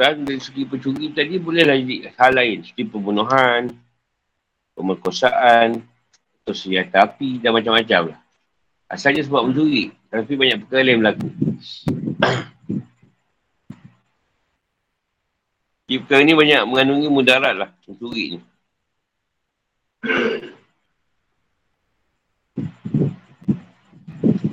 [0.00, 2.64] Dan dari segi pencuri tadi bolehlah jadi hal lain.
[2.64, 3.68] Seperti pembunuhan,
[4.72, 5.76] pemerkosaan,
[6.40, 8.20] atau senjata api dan macam-macam lah.
[8.88, 9.92] Asalnya sebab mencuri.
[10.08, 11.28] Tapi banyak perkara lain berlaku.
[15.84, 17.68] Jadi perkara ni banyak mengandungi mudarat lah.
[17.84, 18.40] Mencuri ni.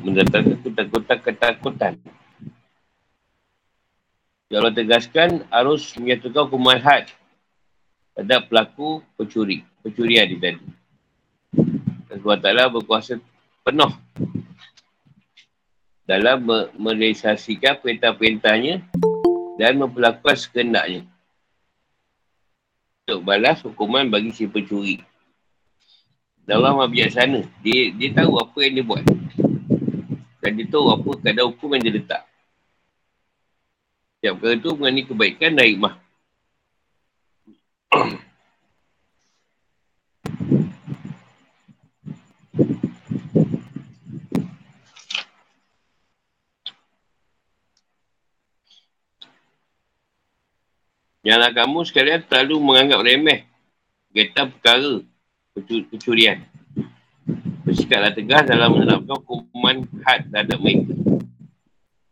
[0.08, 1.94] mendatangkan ketakutan-ketakutan.
[4.48, 7.12] Ya Allah tegaskan harus menyatukan hukuman had
[8.16, 10.64] pada pelaku pencuri, pencurian di tadi.
[12.08, 13.20] Dan Allah berkuasa
[13.68, 13.92] penuh
[16.08, 18.88] dalam me- merealisasikan perintah-perintahnya
[19.60, 21.04] dan memperlakukan sekendaknya
[23.04, 25.04] untuk balas hukuman bagi si pencuri.
[26.48, 27.44] Dan Allah maha bijaksana.
[27.60, 29.04] Dia, dia tahu apa yang dia buat.
[30.40, 32.24] Dan dia tahu apa kadar hukum yang dia letak.
[34.18, 35.94] Setiap perkara tu mengenai kebaikan dan hikmah.
[51.22, 53.46] Janganlah kamu sekalian terlalu menganggap remeh
[54.18, 55.06] kaitan perkara
[55.94, 56.42] pencurian.
[57.62, 60.98] Bersikaplah tegas dalam menerapkan hukuman had terhadap mereka.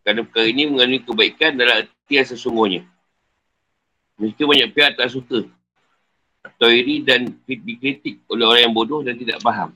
[0.05, 2.85] Kerana perkara ini mengandungi kebaikan dalam yang sesungguhnya.
[4.15, 5.43] Mereka banyak pihak tak suka
[6.45, 9.73] atau iri dan dikritik oleh orang yang bodoh dan tidak faham.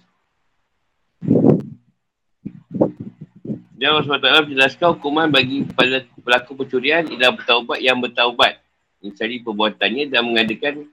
[3.79, 5.63] Dan Allah SWT menjelaskan hukuman bagi
[6.21, 8.59] pelaku pencurian ialah bertaubat yang bertaubat.
[8.99, 10.83] Mencari perbuatannya dan mengadakan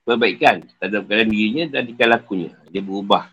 [0.00, 2.56] perbaikan terhadap keadaan dirinya dan tingkah lakunya.
[2.72, 3.28] Dia berubah.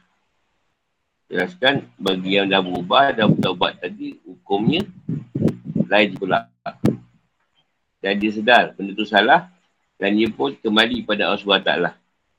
[1.31, 4.83] Jelaskan bagi yang dah berubah dan bertaubat tadi, hukumnya
[5.87, 6.51] lain pula.
[8.03, 9.49] Dan dia sedar benda tu salah
[9.97, 11.71] dan dia pun kembali pada Allah SWT.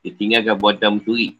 [0.05, 1.35] Dia tinggalkan buatan mencuri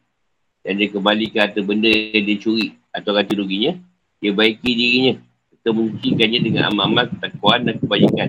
[0.67, 3.79] dan dia kembali ke harta benda yang dia curi atau kata ruginya.
[4.19, 5.15] Dia baiki dirinya
[5.49, 8.29] serta menyucikannya dengan amal-amal ketakwaan dan kebajikan.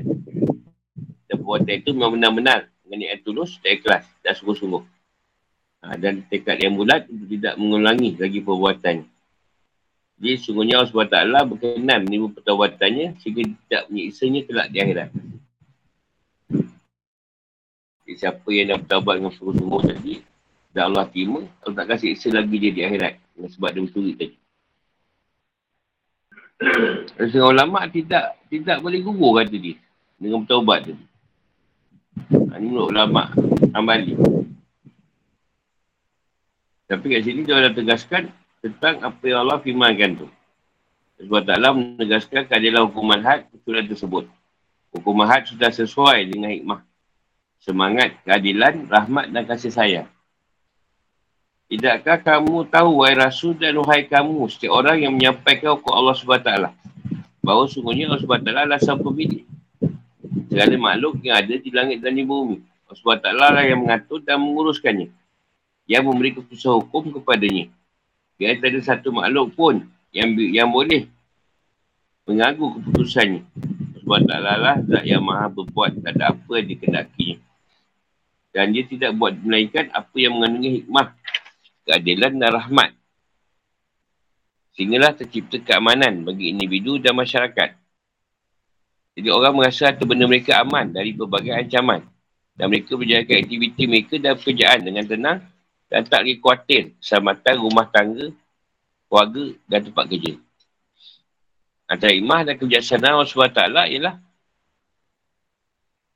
[1.30, 4.84] Dan perbuatan itu memang benar-benar mengenai yang tulus dan ikhlas dan sungguh-sungguh.
[5.80, 9.08] Ha, dan tekad yang bulat untuk tidak mengulangi lagi perbuatan.
[10.20, 15.10] Jadi sungguhnya Allah SWT berkenan menerima pertawatannya sehingga tidak menyiksanya kelak di akhirat.
[18.04, 20.14] Jadi, siapa yang dah bertawabat dengan sungguh-sungguh tadi,
[20.76, 23.16] dan Allah terima, Allah tak kasih siksa lagi dia di akhirat.
[23.40, 24.36] Sebab dia mencuri tadi.
[27.16, 29.80] Setengah ulama tidak tidak boleh gugur kata dia.
[30.20, 30.96] Dengan bertaubat tu.
[32.52, 33.32] Ha, ini menurut ulama.
[33.72, 34.20] Ambali.
[36.92, 40.28] Tapi kat sini dia dah tegaskan tentang apa yang Allah firmankan tu.
[41.20, 44.26] Sebab taklah menegaskan keadilan hukuman had sudah tersebut.
[44.96, 46.80] Hukuman had sudah sesuai dengan hikmah.
[47.60, 50.08] Semangat, keadilan, rahmat dan kasih sayang.
[51.70, 56.72] Tidakkah kamu tahu, wahai Rasul dan wahai kamu, setiap orang yang menyampaikan hukum Allah SWT,
[57.46, 59.46] bahawa sungguhnya Allah SWT adalah sang pemilik.
[60.50, 62.58] Segala makhluk yang ada di langit dan di bumi.
[62.90, 65.14] Allah SWT lah yang mengatur dan menguruskannya.
[65.86, 67.70] Yang memberi keputusan hukum kepadanya.
[68.40, 69.84] Biar tak ada satu makhluk pun
[70.16, 71.12] yang yang boleh
[72.24, 73.44] mengaku keputusannya.
[74.10, 77.38] Allah SWT lah zat yang maha berbuat tak ada apa yang dikendakinya.
[78.56, 81.14] Dan dia tidak buat melainkan apa yang mengandungi hikmah
[81.84, 82.90] keadilan dan rahmat.
[84.74, 87.76] Sehinggalah tercipta keamanan bagi individu dan masyarakat.
[89.20, 92.08] Jadi orang merasa harta benda mereka aman dari berbagai ancaman.
[92.56, 95.40] Dan mereka berjalankan aktiviti mereka dan pekerjaan dengan tenang
[95.90, 98.30] dan tak lagi khawatir keselamatan rumah tangga,
[99.10, 100.34] keluarga dan tempat kerja.
[101.90, 104.16] Antara imah dan kebijaksanaan Allah SWT ialah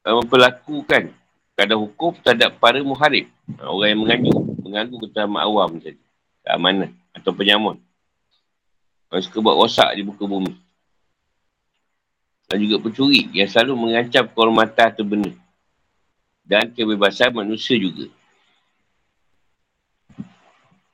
[0.05, 1.09] memperlakukan
[1.57, 3.25] kadar hukum terhadap para muharib.
[3.57, 5.97] Orang yang mengandung mengganggu keutamaan awam tadi.
[6.45, 7.81] Keamanan atau penyamun.
[9.09, 10.53] Orang suka buat rosak di muka bumi.
[12.45, 15.33] Dan juga pencuri yang selalu mengancam kehormatan atau benda.
[16.45, 18.13] Dan kebebasan manusia juga.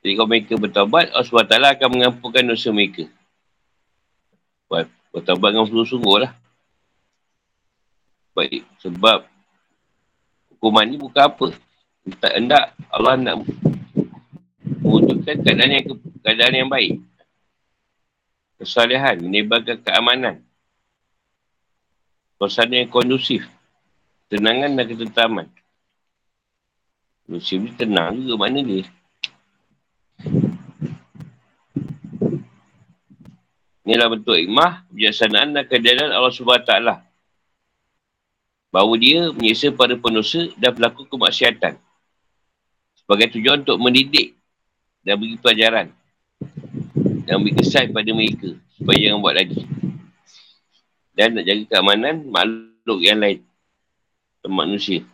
[0.00, 3.04] Kalau mereka bertawabat, Allah SWT akan mengampunkan dosa mereka.
[4.64, 6.32] Buat bertawabat dengan sungguh-sungguh lah.
[8.32, 9.28] Baik, sebab
[10.56, 11.46] hukuman ni bukan apa.
[12.16, 13.44] Tak hendak Allah nak
[14.80, 15.84] mewujudkan keadaan yang,
[16.24, 16.96] keadaan yang baik.
[18.56, 20.40] Kesalahan, menyebabkan keamanan.
[22.40, 23.44] Suasana yang kondusif.
[24.32, 25.46] Tenangan dan ketentaman.
[27.28, 28.88] Kondusif ni tenang juga mana dia.
[33.90, 36.72] Inilah bentuk ikmah, kebijaksanaan dan keadaan Allah SWT.
[38.70, 41.74] Bahawa dia menyiksa pada pendosa dan pelaku kemaksiatan.
[42.94, 44.38] Sebagai tujuan untuk mendidik
[45.02, 45.90] dan beri pelajaran
[47.24, 49.60] dan beri kesan pada mereka supaya jangan buat lagi
[51.16, 53.40] dan nak jaga keamanan makhluk yang lain
[54.48, 55.04] manusia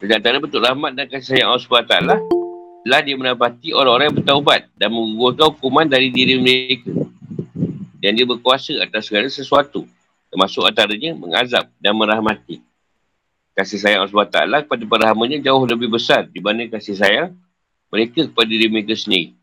[0.00, 2.37] antara bentuk rahmat dan kasih sayang Allah SWT
[2.88, 6.88] telah dia menapati orang-orang yang bertaubat dan menggugurkan hukuman dari diri mereka
[8.00, 9.84] dan dia berkuasa atas segala sesuatu
[10.32, 12.64] termasuk antaranya mengazab dan merahmati
[13.52, 17.36] kasih sayang Allah SWT kepada para hamanya jauh lebih besar dibanding kasih sayang
[17.88, 19.34] mereka kepada diri mereka sendiri.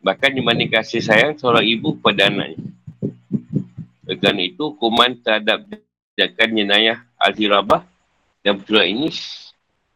[0.00, 2.60] Bahkan di mana kasih sayang seorang ibu kepada anaknya.
[4.10, 5.62] Kerana itu, hukuman terhadap
[6.18, 7.86] jenayah al-hirabah
[8.42, 9.08] dan betul ini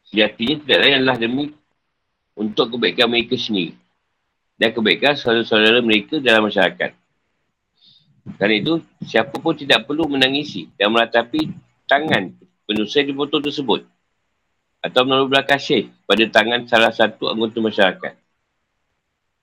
[0.08, 1.44] sejatinya tidak lainlah demi
[2.34, 3.78] untuk kebaikan mereka sendiri
[4.58, 6.94] dan kebaikan saudara-saudara mereka dalam masyarakat.
[8.38, 11.52] Kerana itu, siapa pun tidak perlu menangisi dan meratapi
[11.84, 12.32] tangan
[12.64, 13.84] penusa di botol tersebut
[14.80, 18.12] atau menaruh belah kasih pada tangan salah satu anggota masyarakat.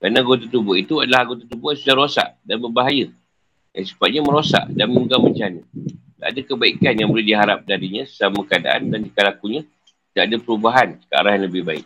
[0.01, 3.13] Kerana anggota tubuh itu adalah anggota tubuh yang sudah rosak dan berbahaya.
[3.71, 5.61] Yang sepatutnya merosak dan mengganggu bencana.
[6.21, 9.61] Tak ada kebaikan yang boleh diharap darinya sama keadaan dan jika lakunya
[10.11, 11.85] tidak ada perubahan ke arah yang lebih baik.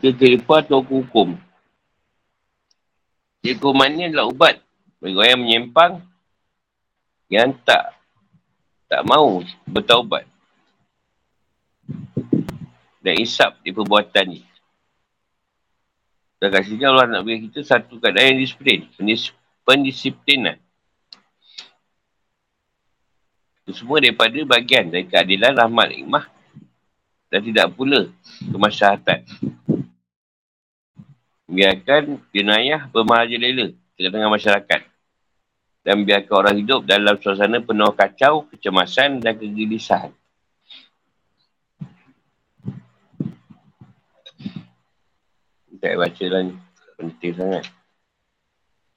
[0.00, 1.36] Kita terlepas atau hukum
[3.40, 4.60] dia kuman ni adalah ubat
[5.00, 5.92] bagi orang yang menyempang
[7.32, 7.96] yang tak
[8.84, 10.28] tak mau bertaubat
[13.00, 14.44] dan isap di perbuatan ni.
[16.36, 18.88] Dan kat sini Allah nak beri kita satu keadaan yang disiplin.
[19.64, 20.56] Pendisiplinan.
[23.64, 26.24] Itu semua daripada bagian dari keadilan, rahmat, hikmah
[27.30, 28.10] dan tidak pula
[28.52, 29.24] kemasyaratan
[31.50, 34.80] biarkan jenayah bermaja lela di tengah masyarakat
[35.82, 40.14] dan biarkan orang hidup dalam suasana penuh kacau, kecemasan dan kegelisahan.
[45.80, 46.54] Tak baca lah ni.
[47.00, 47.64] Penting sangat.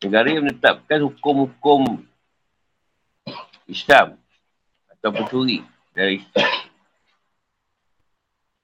[0.04, 2.04] Negara yang menetapkan hukum-hukum
[3.72, 4.20] Islam
[4.92, 5.64] atau pencuri
[5.96, 6.52] dari Islam.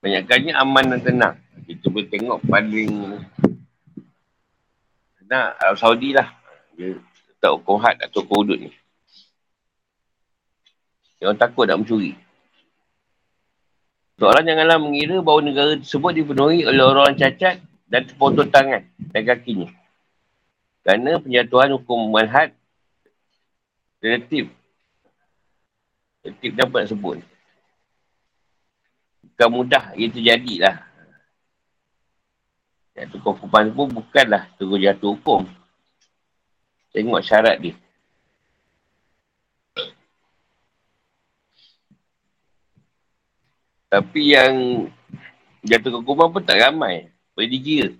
[0.03, 1.35] Banyakannya aman dan tenang.
[1.63, 2.91] Kita boleh tengok paling
[5.29, 6.33] nak Arab Saudi lah.
[6.73, 8.73] Dia letak hukum had atau hudud ni.
[11.21, 12.17] Dia orang takut nak mencuri.
[14.19, 18.83] Seorang janganlah mengira bahawa negara tersebut dipenuhi oleh orang cacat dan terpotong tangan
[19.15, 19.71] dan kakinya.
[20.83, 22.51] Kerana penjatuhan hukum manhad
[24.03, 24.51] relatif.
[26.25, 27.23] Relatif dapat sebut.
[29.23, 30.88] Bukan mudah ia terjadi lah.
[32.99, 35.47] Jatuh hukuman pun bukanlah terus jatuh hukum.
[36.91, 37.75] Tengok syarat dia.
[43.87, 44.55] Tapi yang
[45.63, 47.07] jatuh hukuman pun tak ramai.
[47.31, 47.95] Boleh dikira.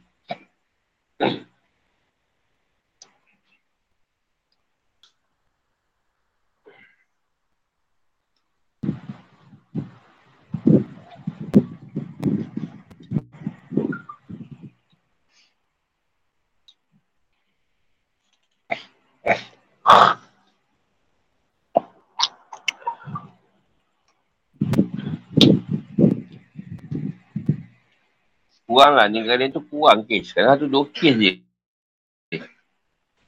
[28.70, 30.30] Kurang lah negara tu kurang kes.
[30.30, 31.34] Sekarang tu dua kes je.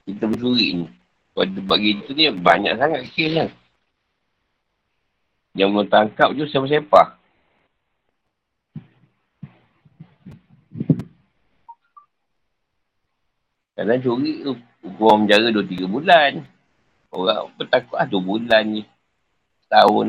[0.06, 0.86] Kita bercuri ni.
[1.34, 3.50] Pada bagi tu ni banyak sangat kes lah.
[5.58, 7.18] Yang mau tangkap je siapa-siapa.
[13.76, 16.32] Kadang curi tu hukum menjara 2-3 bulan.
[17.12, 18.84] Orang pun takut lah 2 bulan je.
[19.72, 20.08] Tahun.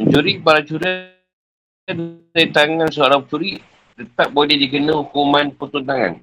[0.00, 1.12] Mencuri para curi
[1.84, 3.60] dari tangan seorang pencuri
[3.98, 6.16] tetap boleh dikena hukuman potong tangan.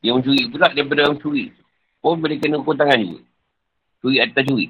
[0.00, 1.52] Yang mencuri pula daripada orang curi
[2.00, 3.20] pun boleh kena hukum tangan juga.
[4.00, 4.66] Curi atas curi.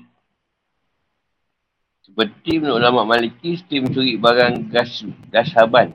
[2.02, 5.94] Seperti menurut ulama maliki, setiap mencuri barang gas, gas haban.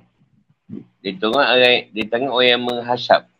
[0.67, 3.31] Dia tengok orang, dia tengok orang yang menghasap.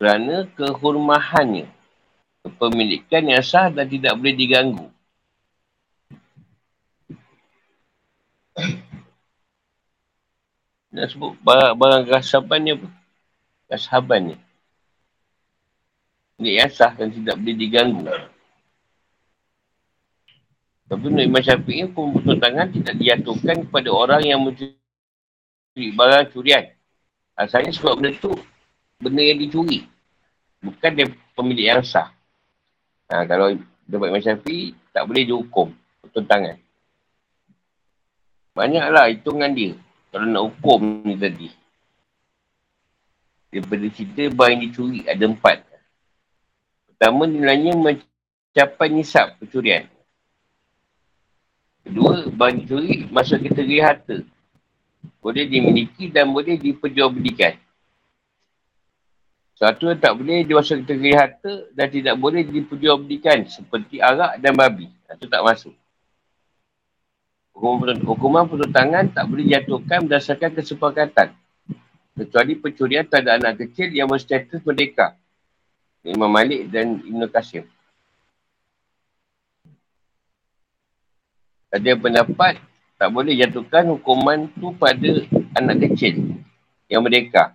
[0.00, 1.68] Kerana kehormahannya.
[2.44, 4.84] Kepemilikan yang sah dan tidak boleh diganggu.
[10.92, 12.84] Nak sebut barang, barang gasaban ni apa?
[14.20, 14.36] Ni.
[16.36, 18.04] Ini yang sah dan tidak boleh diganggu.
[20.84, 24.83] Tapi menurut Imam Syafi'i pun putus tangan tidak dijatuhkan kepada orang yang mencuri
[25.74, 26.70] barang curian.
[27.34, 28.30] Asalnya sebab benda tu
[29.02, 29.82] benda yang dicuri.
[30.62, 32.14] Bukan dia pemilik yang sah.
[33.10, 33.52] Ha, kalau
[33.84, 36.56] dapat Imam Syafi'i tak boleh dihukum putus tangan.
[38.54, 39.74] Banyaklah hitungan dia.
[40.14, 41.50] Kalau nak hukum ni tadi.
[43.50, 45.58] Daripada cerita bahan yang dicuri ada empat.
[46.86, 49.90] Pertama nilainya mencapai nisab pencurian.
[51.82, 54.16] Kedua, bahan dicuri masuk kategori harta.
[55.18, 57.56] Boleh dimiliki dan boleh diperjualbelikan.
[59.54, 64.90] Satu yang tak boleh dimasuk kategori harta dan tidak boleh diperjualbelikan seperti arak dan babi.
[65.06, 65.74] Itu tak masuk.
[67.54, 68.44] Hukuman, hukuman
[68.74, 71.28] tangan tak boleh dijatuhkan berdasarkan kesepakatan.
[72.18, 75.14] Kecuali pencurian terhadap anak kecil yang berstatus merdeka.
[76.02, 77.64] Imam Malik dan Ibn Qasim.
[81.74, 82.58] Ada pendapat
[83.04, 85.12] tak boleh jatuhkan hukuman tu pada
[85.60, 86.40] anak kecil
[86.88, 87.52] yang merdeka.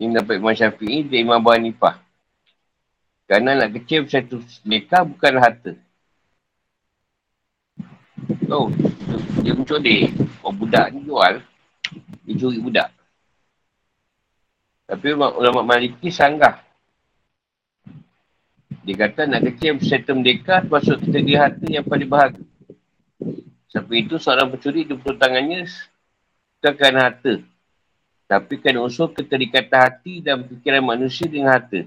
[0.00, 2.00] Ini dapat Imam Syafi'i dan Imam Abu Hanifah.
[3.28, 5.76] Kerana anak kecil berstatus merdeka bukan harta.
[8.48, 8.72] Oh,
[9.44, 10.08] dia mencuri.
[10.40, 11.44] Oh, budak ni jual.
[12.24, 12.88] Dia curi budak.
[14.88, 16.64] Tapi ulama maliki sanggah.
[18.88, 22.40] Dia kata nak kecil serta merdeka termasuk kategori harta yang paling berharga.
[23.74, 25.66] Sebab itu seorang pencuri di tangannya
[26.62, 27.42] bukan harta.
[28.30, 31.82] Tapi kan unsur keterikatan hati dan fikiran manusia dengan harta.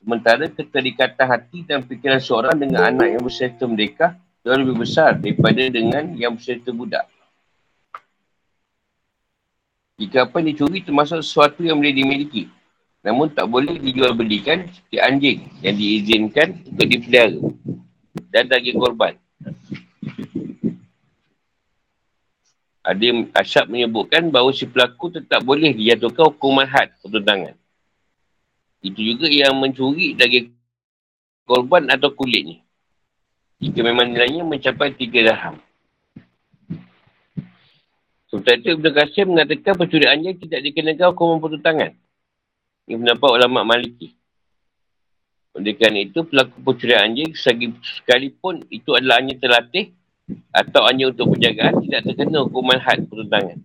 [0.00, 5.60] Sementara keterikatan hati dan fikiran seorang dengan anak yang berserta merdeka jauh lebih besar daripada
[5.68, 7.04] dengan yang berserta budak.
[10.00, 12.50] Jika apa yang dicuri termasuk sesuatu yang boleh dimiliki.
[13.04, 17.40] Namun tak boleh dijual belikan seperti anjing yang diizinkan untuk dipelihara.
[18.32, 19.14] Dan daging korban.
[22.84, 23.06] Ada
[23.40, 27.56] asyap menyebutkan bahawa si pelaku tetap boleh dijatuhkan hukuman had untuk tangan.
[28.84, 30.52] Itu juga yang mencuri daging
[31.48, 32.60] korban atau kulitnya.
[33.64, 35.56] Jika memang nilainya mencapai tiga dirham.
[38.28, 41.92] Sebentar itu Ibn Qasim mengatakan pencuri anjing tidak dikenakan hukuman potong tangan.
[42.84, 44.12] Ini pendapat ulama maliki.
[45.54, 47.30] Oleh kerana itu, pelaku pencurian anjing
[47.82, 49.94] sekalipun itu adalah anjing terlatih
[50.50, 53.58] atau anjing untuk penjagaan tidak terkena hukuman had potong tangan.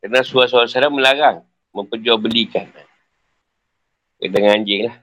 [0.00, 1.44] Kerana suara-suara salam melarang
[1.76, 2.68] memperjualbelikan.
[4.16, 4.96] Dengan anjing lah.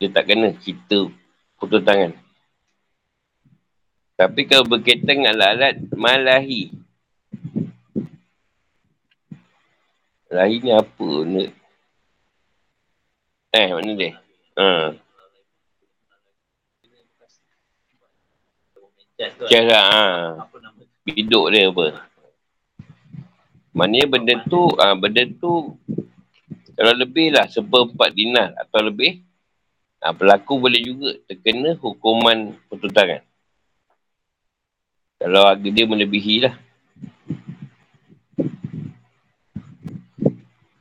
[0.00, 1.12] Dia tak kena kita
[1.60, 2.12] potong tangan.
[4.16, 6.72] Tapi kalau berkaitan dengan alat-alat malahi.
[10.32, 11.44] Malahi ni apa ni?
[13.58, 14.14] Eh, mana dia?
[14.54, 14.94] Ha.
[19.50, 20.04] Cara, ha.
[21.02, 22.06] Biduk dia apa?
[23.74, 25.74] Maknanya benda tu, ha, benda tu
[26.78, 29.26] kalau lebih lah seperempat dinar atau lebih,
[29.98, 33.26] ha, pelaku boleh juga terkena hukuman pertuntangan.
[35.18, 36.54] Kalau harga dia melebihi lah.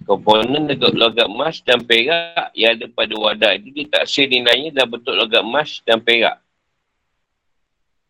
[0.07, 4.71] Komponen dekat logam emas dan perak yang ada pada wadah itu dia tak share nilainya
[4.71, 6.39] dalam bentuk logam emas dan perak.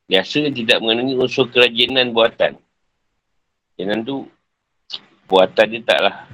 [0.06, 2.62] Biasa tidak mengenai unsur kerajinan buatan.
[3.82, 4.30] Jangan tu
[5.26, 6.30] buatan dia taklah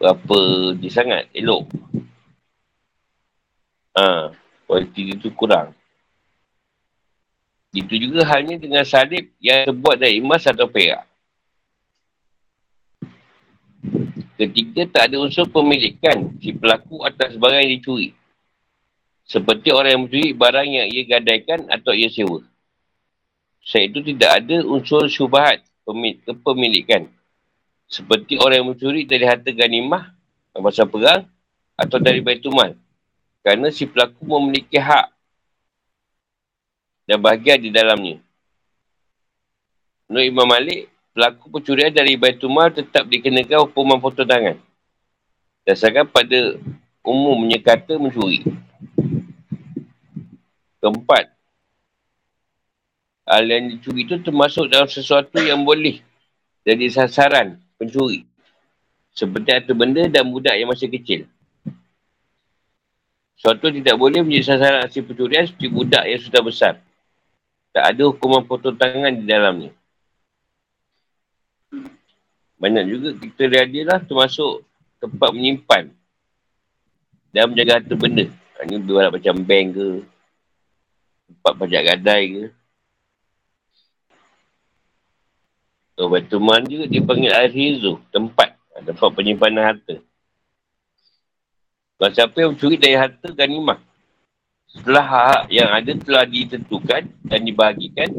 [0.00, 0.38] berapa
[0.80, 1.68] dia sangat elok.
[4.00, 4.32] Ha,
[4.64, 5.76] kualiti dia tu kurang.
[7.76, 11.04] Itu juga halnya dengan salib yang terbuat dari emas atau perak.
[14.36, 18.12] Ketika tak ada unsur pemilikan si pelaku atas barang yang dicuri.
[19.26, 22.44] Seperti orang yang mencuri barang yang ia gadaikan atau ia sewa.
[23.64, 25.64] Saya itu tidak ada unsur syubahat
[26.22, 27.10] kepemilikan
[27.86, 30.10] seperti orang yang mencuri dari harta ganimah
[30.58, 31.26] masa perang
[31.78, 32.74] atau dari Baitumal.
[33.46, 35.06] Kerana si pelaku memiliki hak
[37.06, 38.18] dan bahagian di dalamnya.
[40.10, 44.60] Menurut Imam Malik, pelaku pencurian dari Baitumal tetap dikenakan hukuman potong tangan.
[45.64, 46.60] Dasarkan pada
[47.00, 48.44] umumnya kata mencuri.
[50.76, 51.32] Keempat,
[53.24, 56.04] hal yang dicuri itu termasuk dalam sesuatu yang boleh
[56.68, 58.28] jadi sasaran pencuri.
[59.16, 61.24] Seperti harta benda dan budak yang masih kecil.
[63.40, 66.74] Suatu tidak boleh menjadi sasaran aksi pencurian seperti budak yang sudah besar.
[67.72, 69.72] Tak ada hukuman potong tangan di dalamnya.
[72.56, 73.44] Banyak juga kita
[73.84, 74.64] lah termasuk
[74.96, 75.92] tempat menyimpan
[77.34, 78.26] dan menjaga harta benda.
[78.64, 79.88] Ini berwarna macam bank ke,
[81.28, 82.44] tempat pajak gadai ke.
[85.96, 88.56] So, Batuman juga dipanggil Al-Hizu, tempat.
[88.76, 89.96] Tempat penyimpanan harta.
[91.96, 93.80] Kalau siapa yang mencuri dari harta ganimah.
[94.68, 98.12] Setelah hak yang ada telah ditentukan dan dibahagikan,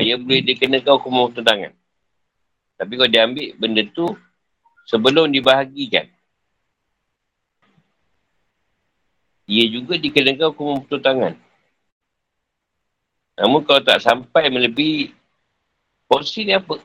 [0.00, 1.72] ia boleh dikenakan hukum potong tangan.
[2.80, 4.08] Tapi kalau dia ambil benda tu
[4.88, 6.08] sebelum dibahagikan,
[9.44, 11.34] ia juga dikenakan hukum potong tangan.
[13.36, 15.12] Namun kalau tak sampai melebihi
[16.08, 16.80] porsi ni apa?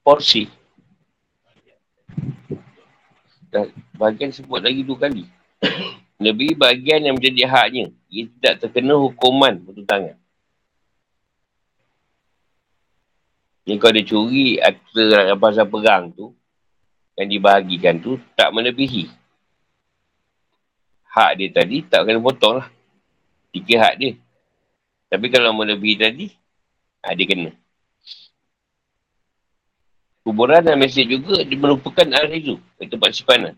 [0.00, 0.48] porsi.
[4.00, 5.28] Bahagian sebut lagi dua kali.
[6.24, 7.92] Lebih bahagian yang menjadi haknya.
[8.08, 10.16] Ia tidak terkena hukuman potong tangan.
[13.66, 16.30] Ni kalau dia curi harta pasal perang tu,
[17.18, 19.10] yang dibahagikan tu, tak melebihi.
[21.10, 22.68] Hak dia tadi, tak kena potong lah.
[23.50, 24.12] Tiga hak dia.
[25.10, 26.26] Tapi kalau melebihi tadi,
[27.02, 27.50] ha, dia kena.
[30.22, 32.62] Kuburan dan masjid juga merupakan al-rizu.
[32.78, 33.54] Itu tempat simpanan.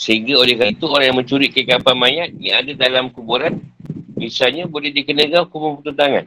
[0.00, 3.60] Sehingga oleh kerana itu orang yang mencuri kekapan mayat yang ada dalam kuburan
[4.16, 6.24] misalnya boleh dikenakan hukuman potong tangan.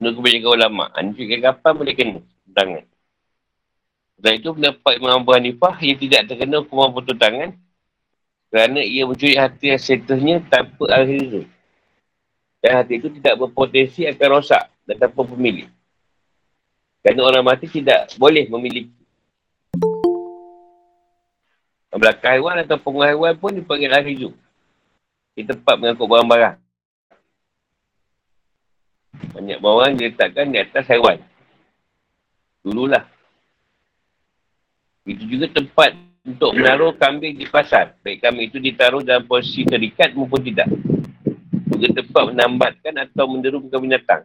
[0.00, 0.84] Menurut kebanyakan ulama.
[0.96, 2.20] Mencuri kekapan boleh kena
[2.56, 2.84] tangan.
[4.20, 7.56] Dan itu pendapat Imam Abu Hanifah ia tidak terkena hukuman potong tangan
[8.52, 11.44] kerana ia mencuri hati yang setelahnya tanpa al-rizu.
[12.60, 15.68] Dan hati itu tidak berpotensi akan rosak dan tanpa pemilik.
[17.00, 18.92] Kerana orang mati tidak boleh memiliki.
[21.90, 24.32] Belakang haiwan atau penguat haiwan pun dipanggil ahli
[25.32, 26.59] Di tempat mengangkut barang-barang.
[29.30, 31.20] Banyak barang diletakkan di atas haiwan.
[32.64, 33.04] Dululah.
[35.04, 37.96] Itu juga tempat untuk menaruh kambing di pasar.
[38.04, 40.68] Baik kambing itu ditaruh dalam posisi terikat maupun tidak.
[41.72, 44.22] Juga tempat menambatkan atau menderumkan binatang.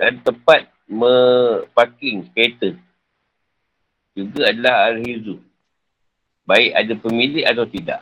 [0.00, 2.74] Dan tempat meparking kereta
[4.14, 5.42] juga adalah al-hizu.
[6.44, 8.00] Baik ada pemilik atau tidak.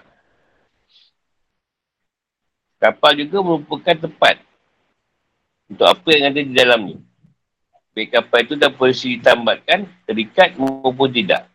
[2.83, 4.43] Kapal juga merupakan tempat
[5.73, 7.01] untuk apa yang ada di dalamnya.
[7.97, 11.49] Baik kapal itu dah polisi ditambatkan, terikat maupun tidak.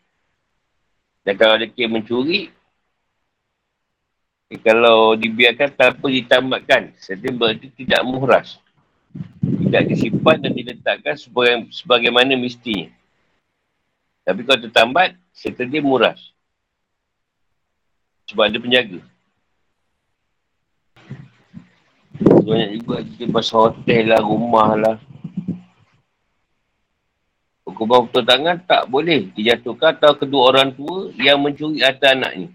[1.22, 2.50] Dan kalau ada kes mencuri,
[4.50, 8.58] eh, kalau dibiarkan tanpa ditambatkan, sedih berarti tidak muhras.
[9.42, 12.94] Tidak disimpan dan diletakkan sebagai, sebagaimana mesti.
[14.22, 16.20] Tapi kalau tertambat, setelah muras.
[18.30, 19.00] Sebab ada penjaga.
[22.18, 24.98] Banyak juga kita pasal hotel lah, rumah lah.
[27.68, 32.50] Hukuman putus tangan tak boleh dijatuhkan atau kedua orang tua yang mencuri harta anaknya.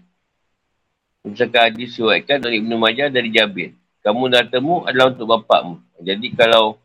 [1.23, 3.71] Misalkan hadis siwaikan dari Ibn Majah dari Jabir.
[4.03, 5.79] Kamu dah temu adalah untuk bapakmu.
[6.03, 6.75] Jadi kalau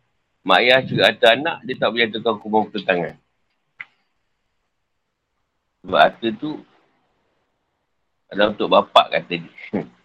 [0.47, 3.19] mak ayah curi harta anak, dia tak boleh jatuhkan hukuman putus tangan.
[5.83, 6.63] Sebab harta tu
[8.31, 9.53] adalah untuk bapak kata dia.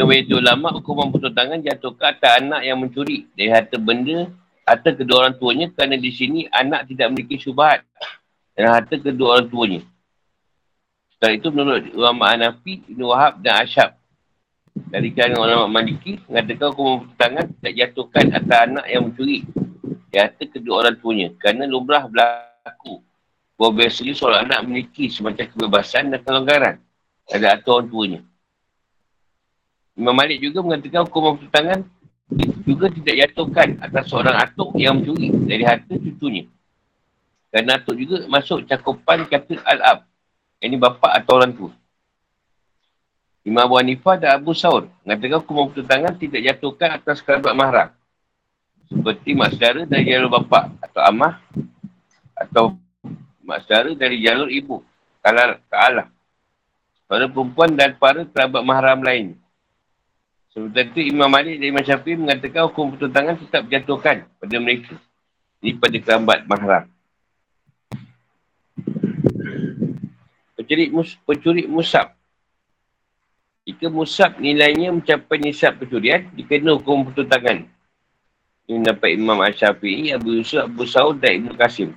[0.00, 3.28] Menurut itu ulama, hukuman putus tangan jatuh ke atas anak yang mencuri.
[3.36, 4.32] Dari harta benda
[4.64, 7.84] harta kedua orang tuanya kerana di sini anak tidak memiliki syubhat.
[8.56, 9.80] Dan harta kedua orang tuanya.
[11.12, 14.00] Setelah itu menurut ulama Hanafi, Ibn Wahab dan Asyab
[14.88, 19.38] dari kalangan ulama Maliki mengatakan hukuman putus tangan tidak jatuhkan atas anak yang mencuri.
[20.08, 23.04] Dari harta kedua orang tuanya kerana lumrah berlaku.
[23.60, 26.76] Bahawa biasanya seorang anak memiliki semacam kebebasan dan kelonggaran.
[27.28, 28.20] Ada atur orang tuanya.
[30.00, 31.84] Imam Malik juga mengatakan hukuman putus tangan
[32.64, 36.48] juga tidak jatuhkan atas seorang atuk yang mencuri dari harta cucunya.
[37.52, 40.08] Kerana atuk juga masuk cakupan kata Al-Ab.
[40.64, 41.72] Ini bapa atau orang tua.
[43.44, 47.88] Imam Abu Hanifah dan Abu Saur mengatakan hukuman putus tangan tidak jatuhkan atas kerabat mahram.
[48.88, 51.34] Seperti mak saudara dari jalur bapa atau amah
[52.40, 52.64] atau
[53.44, 54.80] mak saudara dari jalur ibu.
[55.20, 56.08] Kalau Allah.
[57.04, 59.39] Para perempuan dan para kerabat mahram lain.
[60.50, 64.98] Sebentar itu Imam Malik dan Imam Syafi'i mengatakan hukum putus tangan tetap berjatuhkan pada mereka.
[65.62, 66.84] Ini pada kerambat mahram.
[70.58, 72.18] Pencuri, mus, pencuri musab.
[73.62, 77.70] Jika musab nilainya mencapai nisab pencurian, dikena hukum putus tangan.
[78.66, 81.94] Ini dapat Imam Syafi'i, Abu Yusuf, Abu Saud dan Ibn Qasim.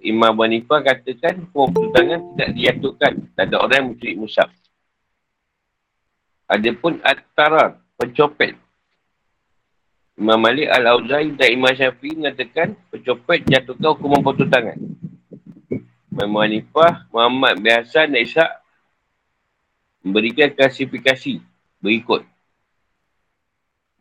[0.00, 3.12] Imam Abu Hanifah katakan hukum putus tangan tidak dijatuhkan.
[3.36, 4.48] Tak ada orang yang mencuri musab.
[6.50, 8.58] Adapun At-Tarar, pencopet.
[10.18, 14.74] Imam Malik Al-Awzai dan Imam Syafi'i mengatakan pencopet jatuhkan hukuman potong tangan.
[16.10, 18.50] Imam Hanifah, Muhammad bin Hassan dan Ishak
[20.02, 21.38] memberikan klasifikasi
[21.78, 22.26] berikut.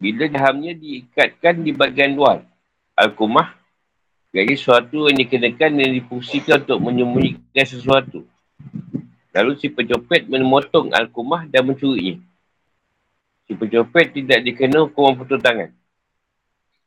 [0.01, 2.43] Bila dahamnya diikatkan di bagian luar
[2.97, 3.53] Al-Qumah,
[4.33, 8.25] jadi sesuatu yang dikenakan dan difungsikan untuk menyembunyikan sesuatu.
[9.37, 12.25] Lalu si pencopet memotong Al-Qumah dan mencurinya.
[13.49, 15.73] Si pencopet tidak dikenal hukuman putus tangan.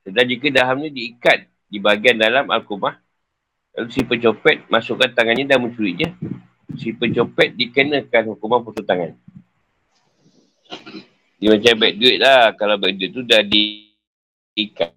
[0.06, 3.02] Sedang jika dahamnya diikat di bahagian dalam Al-Qumah,
[3.74, 6.14] lalu si pencopet masukkan tangannya dan mencurinya,
[6.78, 9.18] si pencopet dikenakan hukuman putus tangan.
[11.42, 12.54] Dia macam beg duit lah.
[12.54, 14.94] Kalau beg duit tu dah diikat.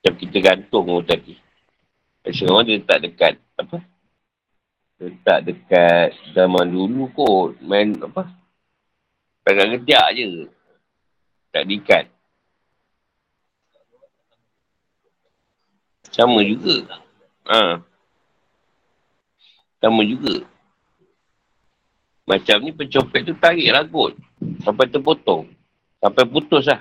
[0.00, 1.36] Macam kita gantung tu tadi.
[2.24, 3.84] Sekarang dia letak dekat apa?
[4.96, 7.60] Letak dekat zaman dulu kot.
[7.60, 8.43] Main apa?
[9.44, 10.48] Pegang ketiak je.
[11.52, 12.04] Tak diikat.
[16.08, 17.04] Sama juga.
[17.44, 17.84] Ha.
[19.84, 20.48] Sama juga.
[22.24, 24.16] Macam ni pencopet tu tarik ragut.
[24.64, 25.52] Sampai terpotong.
[26.00, 26.80] Sampai putus lah.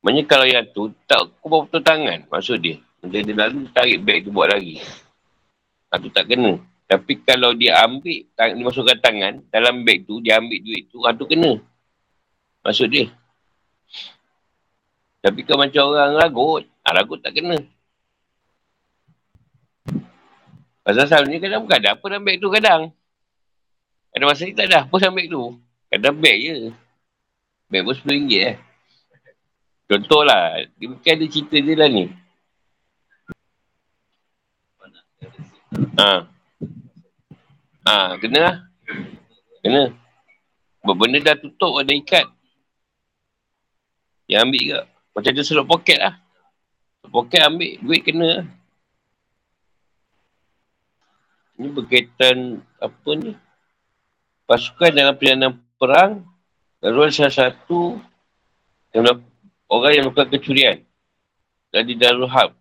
[0.00, 2.24] Maksudnya kalau yang tu tak kubah putus tangan.
[2.32, 2.80] Maksud dia.
[3.04, 4.80] Dia, dia lalu tarik beg tu buat lagi.
[5.94, 6.56] Tu tak kena.
[6.84, 11.00] Tapi kalau dia ambil, tang- dia masukkan tangan dalam beg tu, dia ambil duit tu,
[11.04, 11.56] ah tu kena.
[12.60, 13.08] Maksud dia.
[15.24, 17.56] Tapi kalau macam orang ragut, ah, ragut tak kena.
[20.84, 22.92] Pasal selalunya kadang bukan ada apa dalam beg tu kadang.
[24.12, 25.56] Ada masa ni tak ada apa beg tu.
[25.88, 26.56] Kadang beg je.
[27.72, 28.56] Beg pun RM10 eh.
[29.88, 32.04] Contohlah, dia mungkin ada cerita dia lah ni.
[35.98, 36.33] Ha.
[37.84, 38.56] Ha, kena lah.
[39.60, 39.92] Kena.
[40.84, 42.24] Benda dah tutup, ada ikat.
[44.24, 44.80] Yang ambil ke.
[45.14, 46.16] Macam tu serut poket lah.
[47.04, 48.46] Poket ambil, duit kena lah.
[51.54, 53.36] Ini berkaitan apa ni?
[54.48, 56.24] Pasukan dalam perjalanan perang.
[56.80, 58.00] Lalu salah satu
[58.92, 59.24] yang
[59.68, 60.84] orang yang melakukan kecurian.
[61.68, 62.56] Dan di Darul Hab.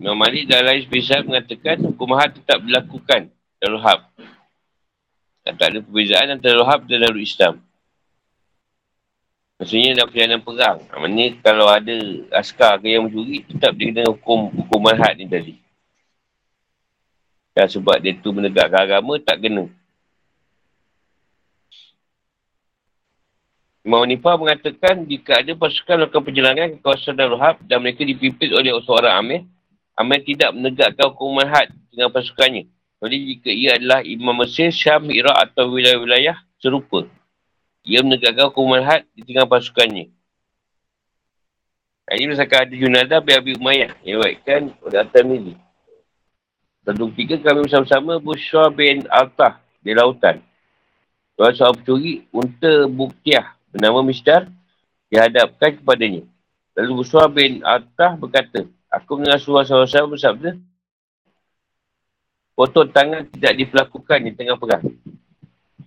[0.00, 0.84] Imam Malik dan lain
[1.24, 4.08] mengatakan hukum tetap dilakukan Darul Hab.
[5.44, 7.60] Dan tak ada perbezaan antara Wahab dan Darul Islam.
[9.60, 10.78] Maksudnya dalam perjalanan perang.
[10.88, 11.96] Maksudnya kalau ada
[12.34, 15.54] askar ke yang mencuri, tetap dia kena hukum hukuman had ni tadi.
[17.54, 19.70] Dan sebab dia tu menegakkan agama, tak kena.
[23.84, 28.48] Imam Nifah mengatakan jika ada pasukan melakukan perjalanan ke kawasan Darul Hab dan mereka dipimpin
[28.56, 29.40] oleh seorang Amir,
[29.94, 32.73] Amir tidak menegakkan hukuman had dengan pasukannya.
[33.04, 37.04] Jadi jika ia adalah Imam Mesir, Syam, Iraq atau wilayah-wilayah serupa.
[37.84, 40.08] Ia menegakkan hukuman had di tengah pasukannya.
[42.08, 45.54] Ini misalkan ada Junadah bin Abi Umayyah yang baikkan oleh At-Tamili.
[46.84, 50.40] Tentu tiga kami bersama-sama Bushra bin Altah di lautan.
[51.36, 54.48] Tuan seorang pencuri unta buktiah bernama Misdar
[55.12, 56.24] dihadapkan kepadanya.
[56.76, 60.50] Lalu Bushra bin Altah berkata, Aku mendengar surah sahabat bersabda,
[62.54, 64.86] Potong tangan tidak diperlakukan di tengah perang.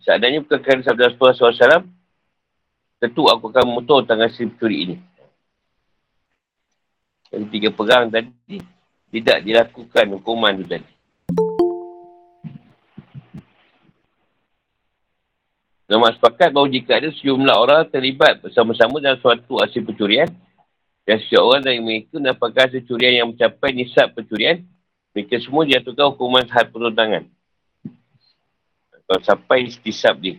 [0.04, 1.88] Seadanya bukan kerana sabda Rasulullah SAW,
[3.00, 4.96] tentu aku akan memotong tangan si pencuri ini.
[7.32, 8.60] Yang tiga perang tadi,
[9.16, 10.92] tidak dilakukan hukuman itu tadi.
[15.88, 20.28] Nama sepakat bahawa jika ada sejumlah orang terlibat bersama-sama dalam suatu asil pencurian,
[21.08, 24.68] dan seseorang dari mereka mendapatkan hasil curian yang mencapai nisab pencurian,
[25.18, 27.26] mereka semua jatuhkan hukuman had tangan
[29.08, 30.36] kalau sampai istisab dia.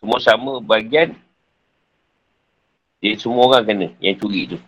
[0.00, 1.12] Semua sama bagian.
[3.04, 4.58] Dia semua orang kena yang curi tu.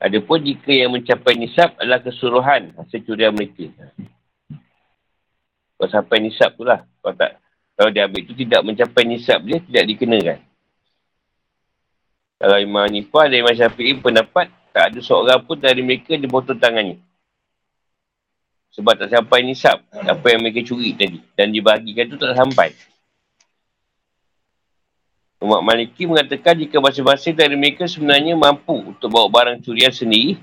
[0.00, 3.68] Adapun jika yang mencapai nisab adalah keseluruhan hasil curian mereka.
[5.76, 6.84] Kalau sampai nisab tu lah.
[7.00, 7.40] Kalau, tak,
[7.76, 10.40] kalau dia ambil tu tidak mencapai nisab dia, tidak dikenakan.
[12.36, 17.00] Kalau Imam Nifah dan Imam Syafi'i pendapat, tak ada seorang pun dari mereka dipotong tangannya.
[18.76, 21.16] Sebab tak sampai nisab apa yang mereka curi tadi.
[21.32, 22.76] Dan dibahagikan tu tak sampai.
[25.40, 30.40] Umat Maliki mengatakan jika masing-masing dari mereka sebenarnya mampu untuk bawa barang curian sendiri,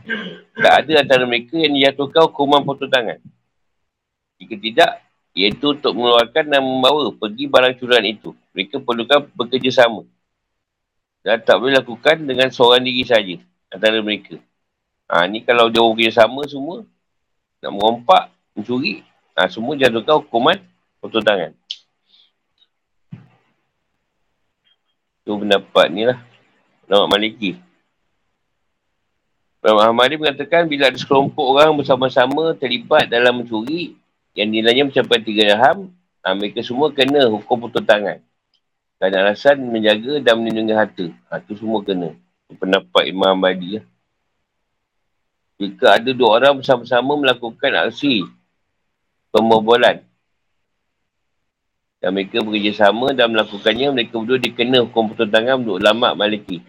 [0.53, 3.17] tak ada antara mereka yang dijatuhkan hukuman potong tangan.
[4.37, 4.91] Jika tidak,
[5.33, 8.37] iaitu untuk mengeluarkan dan membawa pergi barang curian itu.
[8.53, 10.05] Mereka perlukan bekerjasama.
[11.25, 13.35] Dan tak boleh lakukan dengan seorang diri saja
[13.73, 14.37] antara mereka.
[15.09, 16.85] Ha, ni kalau dia bekerjasama semua,
[17.63, 19.07] nak merompak, mencuri,
[19.39, 20.59] ha, semua jatuhkan hukuman
[20.99, 21.55] potong tangan.
[25.23, 26.19] Itu pendapat ni lah.
[26.91, 27.55] Nama Maliki.
[29.63, 33.95] Nama Ahmadi mengatakan bila ada sekelompok orang bersama-sama terlibat dalam mencuri
[34.35, 35.87] yang nilainya mencapai tiga dirham,
[36.19, 38.19] ha, mereka semua kena hukum potong tangan.
[38.99, 41.07] Kerana alasan menjaga dan melindungi harta.
[41.31, 42.11] Ha, itu semua kena.
[42.59, 43.85] Pendapat Imam Ahmadi lah.
[45.61, 48.25] Jika ada dua orang bersama-sama melakukan aksi
[49.29, 50.01] pembobolan
[52.03, 56.59] dan mereka bekerjasama dan melakukannya, mereka berdua dikena hukum tangan untuk ulama maliki.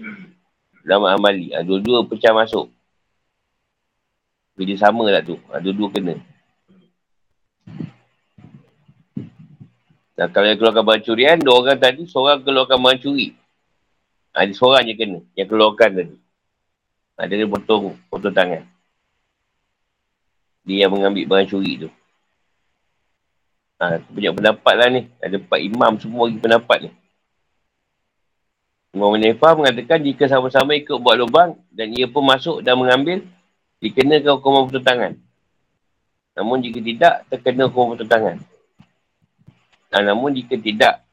[0.86, 1.50] Ulama amali.
[1.50, 2.70] Ha, dua-dua pecah masuk.
[4.54, 5.34] Kerjasama lah tu.
[5.50, 6.14] Ha, dua-dua kena.
[10.14, 13.34] Nah, kalau yang keluarkan barang curian, dua orang tadi, seorang keluarkan barang curi.
[14.38, 15.18] Ha, seorang je kena.
[15.34, 16.16] Yang keluarkan tadi.
[17.18, 18.73] Ha, dia potong, potong tangan.
[20.64, 21.88] Dia yang mengambil barang curi tu.
[23.78, 25.02] Ha, banyak pendapat lah ni.
[25.20, 26.90] Ada empat imam semua bagi pendapat ni.
[28.94, 33.26] Imam Menifah mengatakan jika sama-sama ikut buat lubang dan ia pun masuk dan mengambil,
[33.82, 35.12] dikenakan hukuman potong tangan.
[36.38, 38.36] Namun jika tidak, terkena hukuman potong tangan.
[39.92, 41.04] Ha, namun jika tidak,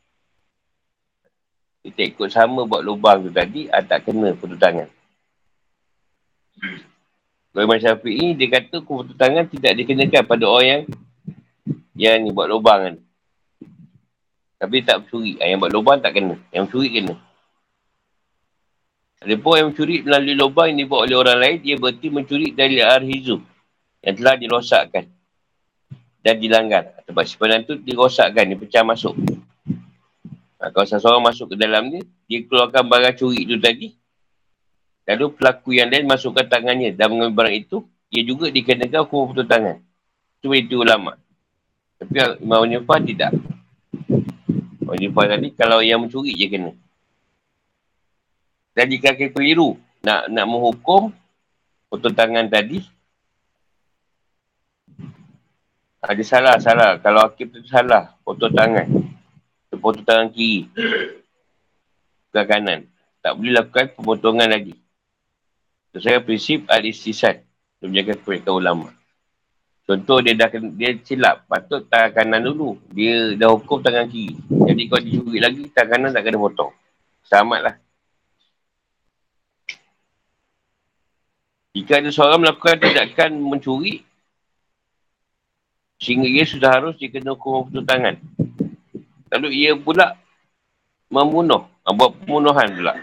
[1.82, 4.88] kita ikut sama buat lubang tu tadi, ha, tak kena potong
[7.52, 10.84] Bagi Imam Syafi'i, dia kata kumpul tangan tidak dikenakan pada orang yang
[12.00, 12.96] yang ni buat lubang kan.
[14.56, 15.36] Tapi tak mencuri.
[15.44, 16.40] Ah, yang buat lubang tak kena.
[16.56, 17.16] Yang mencuri kena.
[19.22, 23.38] Pun yang mencuri melalui lubang yang dibuat oleh orang lain, dia berarti mencuri dari Ar-Hizu
[24.02, 25.06] yang telah dirosakkan
[26.24, 27.04] dan dilanggar.
[27.06, 29.14] Sebab simpanan tu dirosakkan, dia pecah masuk.
[30.62, 33.94] Ha, kalau seseorang masuk ke dalam ni, dia keluarkan barang curi tu tadi,
[35.10, 37.78] Lalu pelaku yang lain masukkan tangannya dan mengambil barang itu,
[38.14, 39.78] ia juga dikenakan hukum potong tangan.
[40.42, 41.18] Cuma itu ulama.
[42.02, 43.32] Tapi Imam Nifah tidak.
[44.82, 46.72] Imam Nifah tadi, kalau yang mencuri je kena.
[48.74, 51.14] Dan jika kita keliru nak nak menghukum
[51.92, 52.82] potong tangan tadi,
[56.02, 56.98] ada salah, salah.
[56.98, 58.90] Kalau hakim tu salah, potong tangan.
[59.70, 60.66] Potong tangan kiri.
[62.34, 62.90] Ke kanan.
[63.22, 64.81] Tak boleh lakukan pemotongan lagi.
[65.92, 67.44] Sesuai prinsip al-istisan.
[67.82, 68.88] Dia menjaga kebaikan ulama.
[69.84, 71.44] Contoh dia dah dia silap.
[71.52, 72.80] Patut tangan kanan dulu.
[72.96, 74.40] Dia dah hukum tangan kiri.
[74.48, 76.72] Jadi kalau dia curi lagi, tangan kanan tak kena potong.
[77.28, 77.76] Selamat lah.
[81.72, 84.04] Jika ada seorang melakukan tindakan mencuri,
[86.00, 88.20] sehingga ia sudah harus dikena hukum putus tangan.
[89.32, 90.20] Lalu ia pula
[91.08, 92.94] membunuh, buat pembunuhan pula.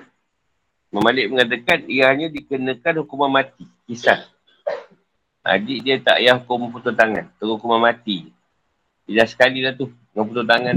[0.89, 4.25] Memalik mengatakan ia hanya dikenakan hukuman mati, kisah.
[5.45, 8.33] Adik dia tak payah hukum putus tangan, terus hukuman mati.
[9.09, 10.77] Dah sekali dah tu, dengan putus tangan.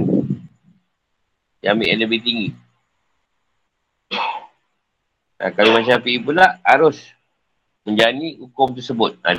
[1.60, 2.50] Dia ambil yang lebih tinggi.
[5.42, 7.02] Nah, kalau macam Syafi'i pula, harus
[7.82, 9.18] menjalani hukum tersebut.
[9.26, 9.36] Ha,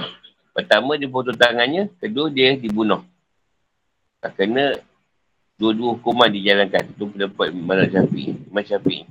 [0.50, 1.88] pertama, dia putus tangannya.
[2.02, 3.06] Kedua, dia dibunuh.
[4.18, 4.82] Tak kena
[5.54, 6.90] dua-dua hukuman dijalankan.
[6.90, 8.34] Itu pendapat Imam Syafi'i.
[8.50, 9.02] Imam Syafi'i.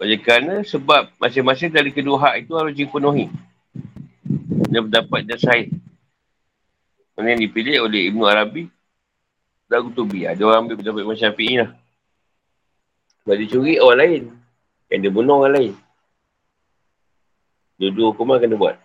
[0.00, 3.28] Oleh kerana sebab masing-masing dari kedua hak itu harus dipenuhi.
[4.70, 5.68] Dia berdapat dan sahih.
[7.12, 8.64] Mana yang dipilih oleh Ibn Arabi
[9.68, 10.24] dan Qutubi.
[10.24, 11.70] Ada orang ambil pendapat Imam Syafi'i lah.
[13.22, 14.22] Sebab dia curi orang lain.
[14.88, 15.72] Yang dia bunuh orang lain.
[17.76, 18.76] Dua-dua hukuman kena buat.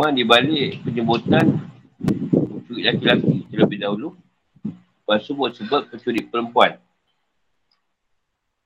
[0.00, 1.60] Hikmah dibalik penyebutan
[2.00, 4.16] pencuri laki-laki terlebih dahulu.
[4.64, 6.80] Lepas tu buat sebab pencuri perempuan.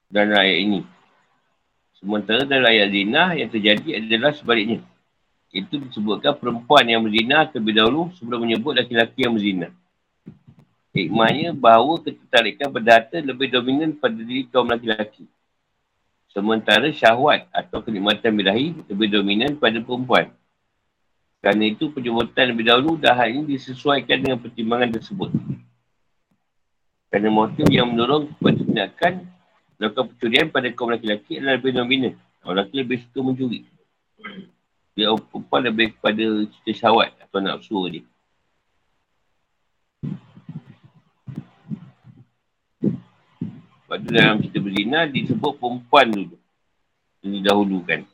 [0.07, 0.87] Dan rakyat ini.
[1.99, 4.79] Sementara dalam ayat zina yang terjadi adalah sebaliknya.
[5.51, 9.75] Itu disebutkan perempuan yang berzina terlebih dahulu sebelum menyebut laki-laki yang berzina.
[10.95, 15.27] Hikmahnya bahawa ketertarikan berdata lebih dominan pada diri kaum laki-laki.
[16.31, 20.31] Sementara syahwat atau kenikmatan birahi lebih dominan pada perempuan.
[21.45, 25.29] Kerana itu penyebutan lebih dahulu dah hal ini disesuaikan dengan pertimbangan tersebut.
[27.13, 29.13] Kerana motif yang mendorong kepada tindakan
[29.77, 32.17] melakukan pencurian pada kaum laki-laki adalah lebih dominan.
[32.49, 33.61] Orang lelaki lebih suka mencuri.
[34.97, 38.05] Dia perempuan lebih kepada cerita syawat atau nafsu dia.
[43.85, 46.37] Lepas tu dalam cerita berzina disebut perempuan dulu.
[47.21, 48.14] Ini dahulukan.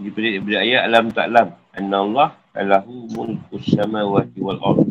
[0.00, 1.48] Pelik daripada ayat alam taklam.
[1.76, 4.88] Anna Allah alahu mulkus samawati wal ard.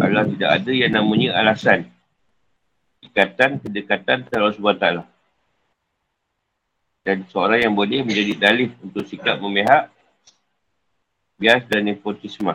[0.00, 1.88] Allah tidak ada yang namanya alasan.
[3.00, 5.10] Ikatan, kedekatan terhadap Allah SWT
[7.00, 9.88] dan seorang yang boleh menjadi dalih untuk sikap memihak
[11.40, 12.52] bias dan nepotisme.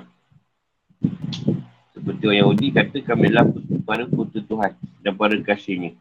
[1.91, 3.49] Seperti orang Yahudi kata kami adalah
[3.81, 4.71] para putera Tuhan
[5.01, 5.97] dan para kasihnya.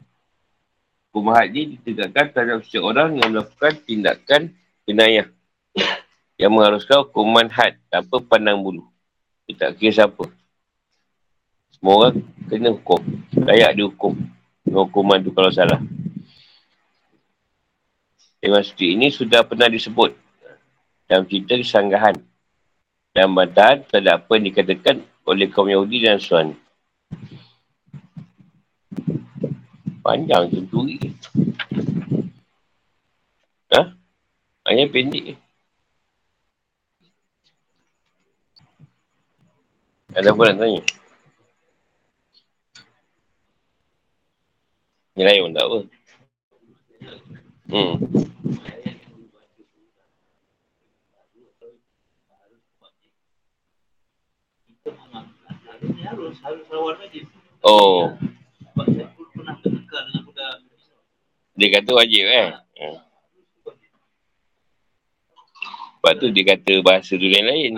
[1.15, 4.51] Hukum ini ditegakkan terhadap setiap orang yang melakukan tindakan
[4.83, 5.31] jenayah
[6.35, 8.83] yang mengharuskan hukuman had tanpa pandang bulu.
[9.47, 10.27] Kita tak kira siapa.
[11.71, 12.19] Semua orang
[12.51, 12.99] kena hukum.
[13.47, 14.19] Layak dihukum.
[14.67, 15.79] Hukuman tu kalau salah.
[18.43, 20.19] Tema suci ini sudah pernah disebut
[21.07, 22.19] dalam cerita kesanggahan
[23.15, 26.59] dan bantahan terhadap apa yang dikatakan oleh kaum Yahudi dan Suan.
[30.05, 31.01] Panjang curi.
[33.73, 33.81] Ha?
[34.69, 35.41] Hanya pendek.
[40.13, 40.83] Ada apa nak tanya?
[45.17, 45.79] Ni lain pun tak apa.
[47.73, 47.95] Hmm.
[57.65, 58.13] Oh.
[61.55, 62.51] Dia kata wajib eh.
[62.81, 62.99] Hmm.
[66.05, 67.75] Sebab tu dia kata bahasa tu lain lain.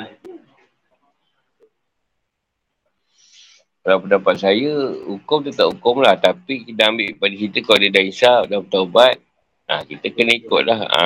[3.86, 6.18] Kalau pendapat saya, hukum tu tak hukum lah.
[6.18, 9.22] Tapi kita ambil pada cerita kalau dia dah hisap, dah bertaubat.
[9.70, 10.80] Ha, kita kena ikut lah.
[10.90, 11.04] Ha.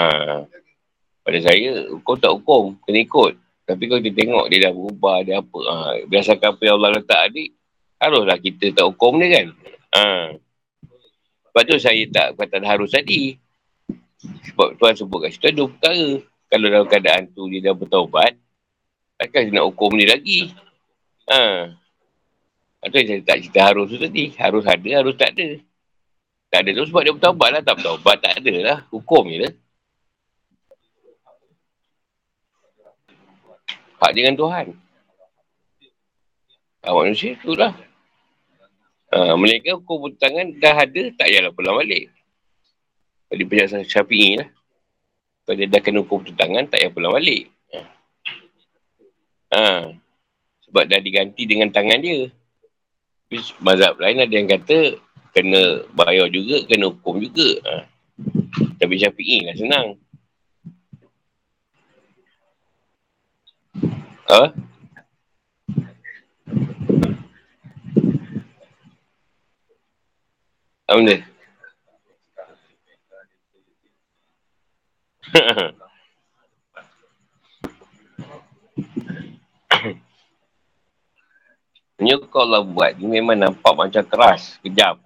[1.21, 2.81] Pada saya, hukum tak hukum.
[2.89, 3.37] Kena ikut.
[3.69, 5.61] Tapi kalau kita tengok dia dah berubah, dia apa.
[5.61, 5.75] Ha,
[6.09, 7.49] berdasarkan apa yang Allah letak adik,
[8.01, 9.47] haruslah kita tak hukum dia kan.
[9.93, 10.05] Ha.
[11.51, 13.35] Sebab tu saya tak kata harus tadi.
[14.23, 16.07] Sebab Tuhan sebut kat situ ada perkara.
[16.47, 18.39] Kalau dalam keadaan tu dia dah bertaubat,
[19.19, 20.55] takkan dia nak hukum dia lagi.
[21.27, 21.75] Ha.
[22.87, 24.31] Atau saya tak cerita harus tu tadi.
[24.39, 25.59] Harus ada, harus tak ada.
[26.55, 27.63] Tak ada tu sebab dia bertaubat lah.
[27.67, 28.79] Tak bertaubat tak ada lah.
[28.95, 29.53] Hukum je lah.
[34.01, 34.67] Hak dengan Tuhan.
[36.87, 37.75] Ha, manusia tu lah.
[39.11, 42.15] Ha, mereka hukum tangan dah ada, tak payahlah pulang balik.
[43.31, 44.49] Jadi penjelasan syafi'i lah.
[45.43, 47.51] Kalau dia dah kena hukum tangan, tak payah pulang balik.
[47.75, 47.79] Ha.
[49.55, 49.91] ha.
[50.71, 52.31] Sebab dah diganti dengan tangan dia.
[53.27, 54.99] Tapi mazhab lain ada yang kata
[55.35, 57.59] kena bayar juga, kena hukum juga.
[57.67, 57.75] Ha.
[58.79, 59.87] Tapi Syafi'i lah senang.
[64.31, 64.55] Ha?
[70.91, 71.23] Benda?
[82.01, 84.97] Ini kau Allah buat, ni memang nampak macam keras, kejam.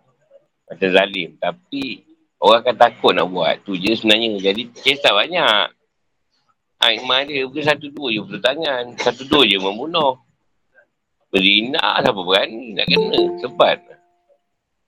[0.70, 1.36] Macam zalim.
[1.36, 2.06] Tapi,
[2.40, 3.60] orang akan takut nak buat.
[3.66, 4.40] Tu je sebenarnya.
[4.40, 5.74] Jadi, kisah banyak.
[6.84, 8.92] Hikmah dia bukan satu dua je betul tangan.
[9.00, 10.20] Satu dua je membunuh.
[11.32, 13.20] Berina siapa berani nak kena.
[13.40, 13.93] Sebat.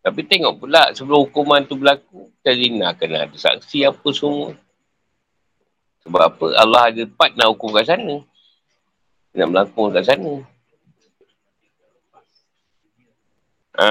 [0.07, 2.31] Tapi tengok pula sebelum hukuman tu berlaku.
[2.47, 4.55] Zina kena ada saksi apa semua.
[6.07, 6.47] Sebab apa?
[6.63, 8.23] Allah ada part nak hukum kat sana.
[9.35, 10.47] Nak melakon kat sana.
[13.83, 13.91] Ha.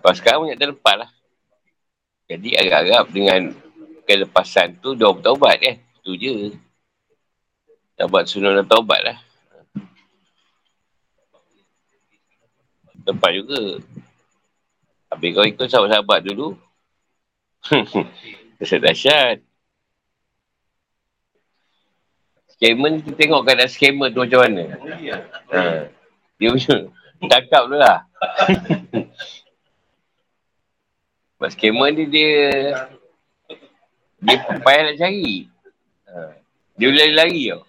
[0.00, 1.10] Lepas sekarang banyak terlepas lah.
[2.24, 3.40] Jadi agak-agak dengan
[4.08, 5.76] kelepasan tu dia bertaubat eh.
[6.00, 6.56] Tu je.
[8.00, 9.20] Dapat sunnah dan taubat lah.
[13.04, 13.84] Tempat juga.
[15.10, 16.54] Habis kau ikut sahabat-sahabat dulu.
[18.62, 19.42] Kesan dahsyat.
[22.54, 24.64] Scammer kita tengok keadaan scammer tu macam mana.
[25.50, 25.90] Ha.
[26.38, 26.76] Dia punya
[27.30, 28.06] Cakap tu lah.
[31.36, 32.38] Sebab scammer ni dia
[34.20, 35.48] dia payah nak cari.
[36.06, 36.36] Ha.
[36.76, 37.64] Dia lari-lari tau.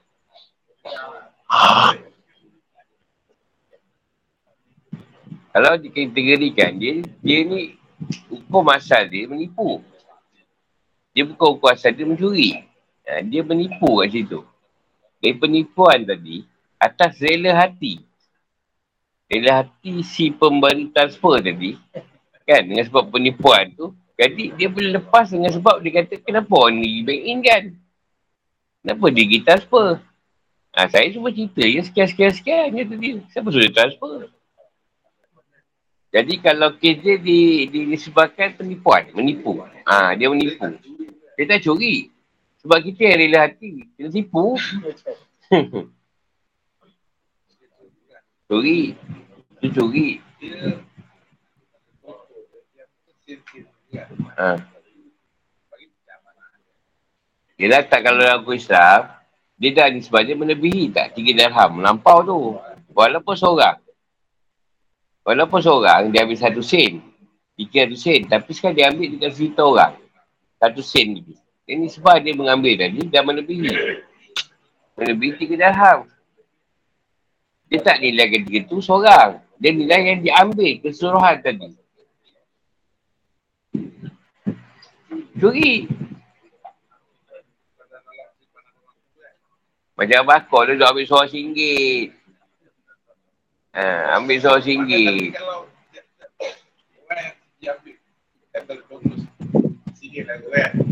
[5.52, 7.76] Kalau dikategorikan dia, dia ni
[8.32, 9.84] hukum asal dia menipu.
[11.12, 12.64] Dia bukan hukum asal dia mencuri.
[13.04, 14.39] Ha, dia menipu kat situ.
[15.20, 16.47] Dari penipuan tadi,
[16.80, 17.99] atas rela hati.
[19.28, 21.78] Rela hati si pemberi transfer tadi,
[22.47, 26.82] kan dengan sebab penipuan tu, jadi dia boleh lepas dengan sebab dia kata, kenapa orang
[26.82, 27.64] ni bank in kan?
[28.82, 29.88] Kenapa dia pergi transfer?
[30.74, 33.10] Ha, saya cuma cerita je sekian-sekian-sekian je tadi.
[33.30, 34.32] Siapa suruh transfer?
[36.12, 39.64] Jadi kalau kes dia di, di, disebabkan penipuan, menipu.
[39.88, 40.68] Ha, dia menipu.
[41.39, 42.12] Dia tak curi.
[42.59, 43.88] Sebab kita yang rela hati.
[43.95, 44.53] Kita tipu.
[48.51, 48.91] Curi.
[49.64, 50.20] Itu curi.
[54.36, 54.59] Ha.
[57.62, 59.07] Dah tak kalau aku Islam,
[59.55, 61.80] dia dah sebab dia melebihi tak tiga dirham.
[61.80, 62.59] Melampau tu.
[62.91, 63.80] Walaupun seorang.
[65.22, 66.97] Walaupun seorang dia ambil satu sen.
[67.53, 68.22] Tiga satu sen.
[68.26, 69.93] Tapi sekarang dia ambil dekat cerita orang.
[70.57, 71.38] Satu sen lebih.
[71.69, 73.74] Ini sebab dia mengambil tadi dah melebihi.
[74.97, 75.99] Melebihi tiga dirham.
[77.72, 79.39] Dia tak nilai ketiga tu seorang.
[79.61, 81.69] Dia nilai yang diambil keseluruhan tadi.
[85.38, 85.86] Curi.
[89.95, 92.20] Macam bakar dia ambil seorang singgit.
[93.72, 95.32] Ha, ambil seorang singgit.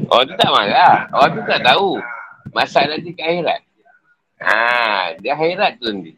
[0.08, 1.12] Orang tu tak marah.
[1.12, 2.00] Orang tu tak tahu.
[2.56, 3.62] Masalah dia ke akhirat.
[4.40, 6.16] Ha, dia akhirat tu nanti.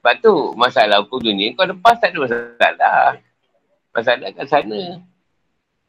[0.00, 3.02] Sebab tu masalah hukum dunia kau lepas tak ada masalah.
[3.92, 4.80] Masalah kat sana.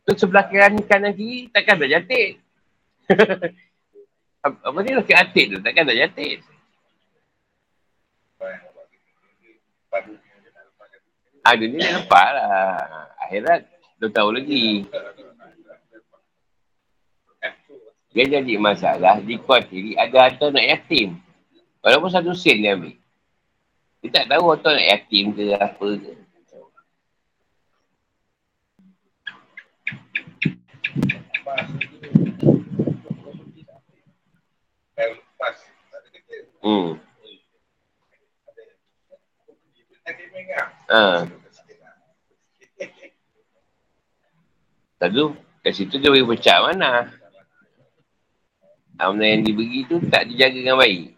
[0.04, 2.42] Tu sebelah kanan, kanan kiri takkan dah jatik.
[4.44, 6.44] Apa ni laki atik tu takkan dah jatik.
[11.50, 13.10] Ah, dunia dah lepas lah.
[13.26, 13.66] Akhirat,
[13.98, 14.86] dah tahu lagi.
[18.10, 21.18] Dia jadi masalah, di kuatiri ada harta nak yatim.
[21.82, 22.98] Walaupun satu sen dia ambil.
[24.02, 26.14] Dia tak tahu harta nak yatim ke apa ke.
[36.60, 37.00] Hmm.
[40.90, 41.22] Ha.
[45.00, 47.14] Lalu, kat situ dia boleh pecah mana?
[48.98, 51.14] Amanah yang diberi tu tak dijaga dengan baik.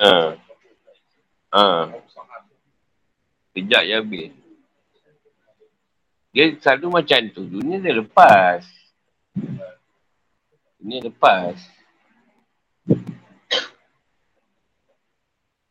[0.00, 0.34] Ha.
[1.52, 1.64] Ha.
[3.52, 4.45] Kejap je habis.
[6.36, 7.48] Dia selalu macam tu.
[7.48, 8.60] Dunia dia lepas.
[10.76, 11.56] Dunia lepas.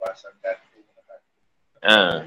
[0.01, 0.34] Puasa Puasa
[1.86, 2.26] Ah.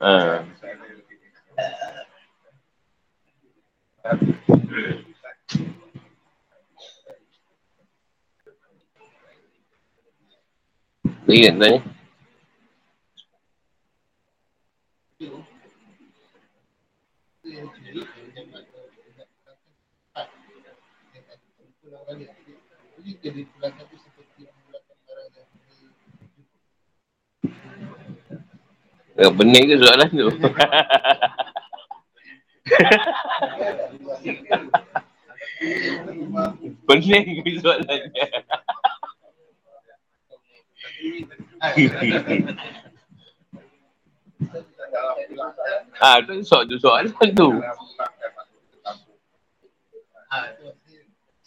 [0.00, 0.89] Uh.
[11.30, 11.80] Ingat tanya.
[29.20, 30.28] Eh, benar ke soalan tu?
[36.86, 38.26] benar ke soalannya?
[46.00, 47.62] ah, tu soal tu soalan tu.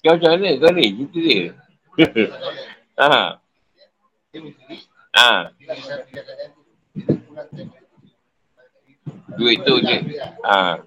[0.03, 0.59] Kau macam mana?
[0.59, 1.55] Kau ni, gitu dia.
[2.99, 3.39] ha.
[5.13, 5.53] Ha.
[9.37, 9.97] Duit tu je.
[10.41, 10.81] Ha.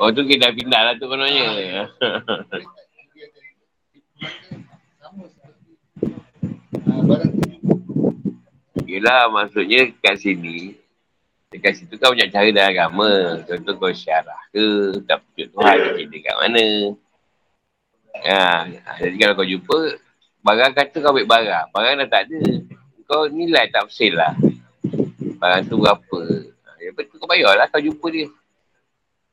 [0.00, 1.84] Oh tu kita dah pindah lah tu kononnya.
[8.90, 10.74] Yelah maksudnya kat sini
[11.50, 13.12] Dekat situ kan banyak cara dalam agama.
[13.46, 16.66] Contoh kau syarah ke Tak pujuk Tuhan Kita kat mana.
[18.10, 18.66] Ha,
[18.98, 19.78] jadi kalau kau jumpa
[20.42, 22.40] Barang kata kau ambil barang Barang dah tak ada
[23.10, 24.38] Kau nilai tak fasil lah
[25.42, 26.18] Barang tu berapa
[26.78, 28.30] Ya betul kau bayar lah kau jumpa dia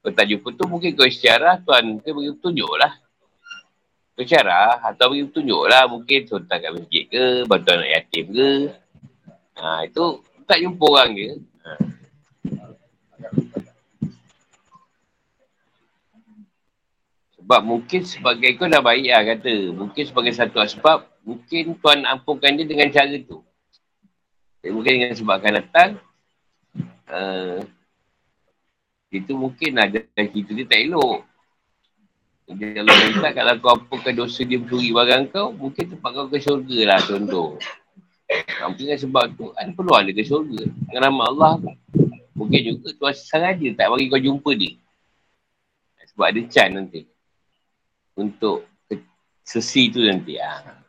[0.02, 2.98] Kau tak jumpa tu mungkin kau secara Tuan ke bagi petunjuk lah
[4.18, 8.50] Kau secara atau bagi petunjuk lah Mungkin sultan kat masjid ke Bantuan anak yatim ke
[9.58, 11.34] Ha, itu tak jumpa orang dia.
[11.66, 11.72] Ha.
[17.42, 19.74] Sebab mungkin sebagai kau dah baik lah kata.
[19.74, 23.42] Mungkin sebagai satu sebab, mungkin Tuan ampunkan dia dengan cara tu.
[24.68, 25.90] Jadi mungkin dengan sebab akan datang,
[27.08, 27.64] uh,
[29.16, 31.24] itu mungkin ada kita dia tak elok.
[32.52, 36.44] Jadi kalau minta kalau kau ampunkan dosa dia mencuri barang kau, mungkin tempat kau ke
[36.44, 37.56] syurga lah contoh.
[38.68, 40.68] Mungkin sebab tu ada peluang dia ke syurga.
[40.68, 41.54] Dengan nama Allah
[42.36, 44.76] Mungkin juga Tuhan sengaja tak bagi kau jumpa dia.
[46.12, 47.08] Sebab ada can nanti.
[48.20, 48.68] Untuk
[49.48, 50.36] sesi tu nanti.
[50.36, 50.87] Ha.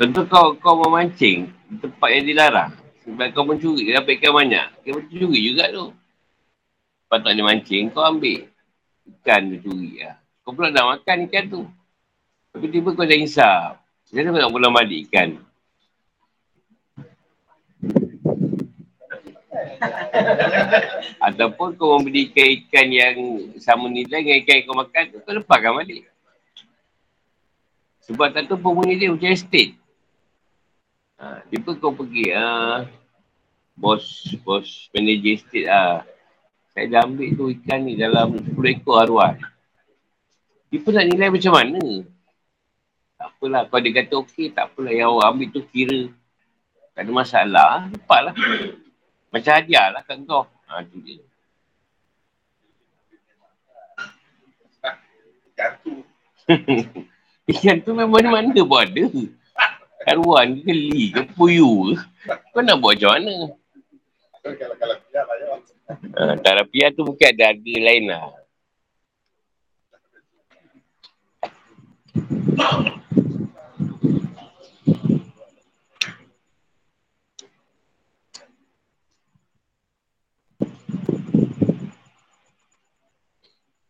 [0.00, 2.79] Tentu kau kau memancing di tempat yang dilarang.
[3.10, 4.66] Sebab kau mencuri, dia dapat ikan banyak.
[4.86, 5.90] Kau mencuri juga tu.
[5.90, 8.46] Lepas tak ada mancing, kau ambil
[9.18, 10.14] ikan tu curi lah.
[10.46, 11.66] Kau pula dah makan ikan tu.
[12.54, 13.82] Tapi tiba kau dah insap.
[14.14, 15.42] Dia dah nak pulang balik ikan.
[21.26, 23.18] Ataupun kau membeli ikan-ikan yang
[23.58, 26.06] sama nilai dengan ikan yang kau makan tu, kau lepaskan balik.
[28.06, 29.74] Sebab tak tu penghuni dia macam estate.
[31.18, 32.86] Ha, tiba kau pergi, ha,
[33.80, 34.04] bos,
[34.44, 36.04] bos manager estate lah.
[36.76, 39.34] Saya dah ambil tu ikan ni dalam 10 ekor arwah.
[40.70, 41.82] Dia pun nak nilai macam mana?
[43.18, 46.12] Tak apalah, kalau dia kata okey, tak apalah yang awak ambil tu kira.
[46.94, 48.34] Tak ada masalah, lepas lah.
[49.32, 50.46] Macam hadiah lah kat kau.
[50.70, 51.18] Ha, tu dia.
[57.50, 59.04] Ikan tu memang mana pun ada.
[60.00, 61.94] Karuan ke geli ke puyu ke.
[62.54, 63.34] Kau nak buat macam mana?
[64.40, 68.32] Ha, Tarapia tu mungkin ada harga lain lah.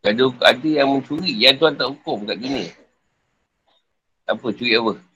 [0.01, 2.74] Ada, ada yang mencuri yang tuan tak hukum kat dunia.
[4.27, 4.51] Apa?
[4.51, 5.10] Curi apa?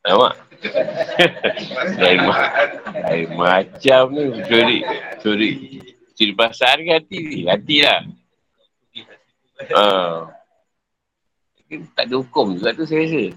[0.00, 0.32] Nampak?
[2.00, 2.52] lain, ma-
[3.36, 4.24] macam ni.
[4.48, 4.78] Curi.
[5.20, 5.50] Curi.
[6.16, 7.38] Curi pasal ke hati ni?
[7.48, 8.00] Hati lah.
[9.76, 9.84] Ha.
[11.96, 13.36] Tak ada hukum juga tu saya rasa.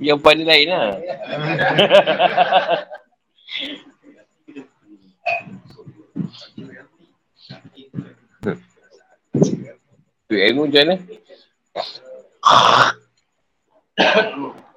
[0.00, 0.96] Yang pandai lain lah.
[10.30, 10.94] Tu ilmu macam mana?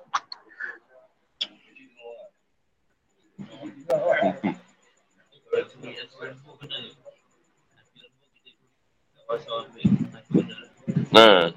[11.13, 11.53] Nah.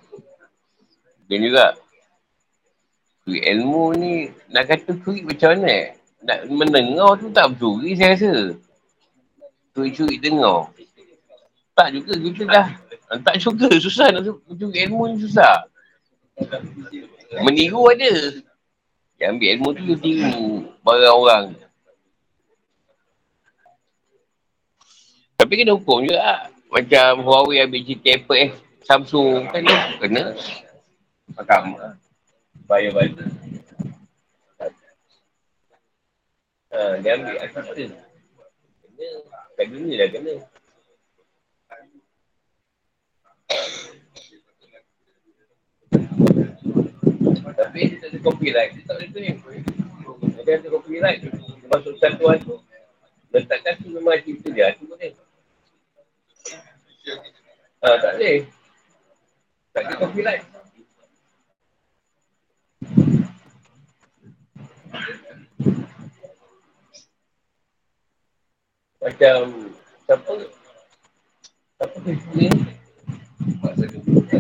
[1.27, 1.67] Dia juga.
[3.27, 5.87] Curi ilmu ni Nak kata curi macam mana eh?
[6.23, 8.55] Nak mendengar tu tak curi saya rasa.
[9.75, 10.71] Curi-curi dengar.
[11.75, 12.69] Tak juga kita dah.
[13.25, 15.67] Tak suka susah nak curi ilmu ni susah.
[17.43, 18.15] Meniru ada.
[19.17, 20.49] Yang ambil ilmu tu dia tiru
[20.85, 21.45] barang orang.
[25.37, 26.41] Tapi kena hukum juga lah.
[26.69, 28.51] Macam Huawei ambil cerita Apple eh.
[28.87, 29.65] Samsung kan
[29.99, 30.37] kena.
[31.35, 31.95] Faham lah.
[32.71, 33.27] Bayar-bayar.
[36.71, 37.87] Ha, dia ambil hak kita.
[38.85, 39.09] Kena.
[39.57, 40.35] Kat dunia dah kena.
[47.55, 48.71] Tapi dia ada copyright.
[48.75, 49.37] Dia tak boleh claim.
[50.43, 51.19] Dia ada copyright.
[51.23, 51.31] Dia
[51.71, 52.59] masuk satuan tu.
[53.31, 54.75] Letakkan tu memang cerita dia.
[54.75, 55.13] Tu boleh.
[57.85, 58.37] Ha, tak boleh.
[59.71, 60.43] Tak ada copyright.
[69.07, 69.71] Macam
[70.03, 70.33] siapa
[71.79, 71.99] siapa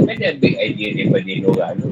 [0.07, 1.89] kan dia ambil idea daripada Nora tu.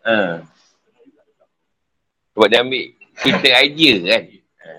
[0.00, 0.42] Ha.
[2.34, 2.84] Sebab dia ambil
[3.20, 4.22] kita idea kan.
[4.60, 4.70] Ha.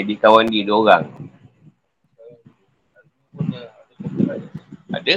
[0.00, 1.04] Idea kawan dia dua orang.
[4.92, 5.16] Ada.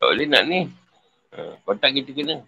[0.00, 0.60] Tak boleh nak ni.
[1.36, 1.40] Ha.
[1.62, 2.42] Kontak kita kena.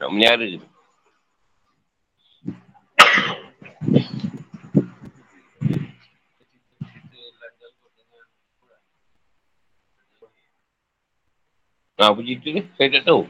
[0.00, 0.48] Nak menyara.
[12.00, 12.64] Ha, apa cerita ni?
[12.80, 13.28] Saya tak tahu.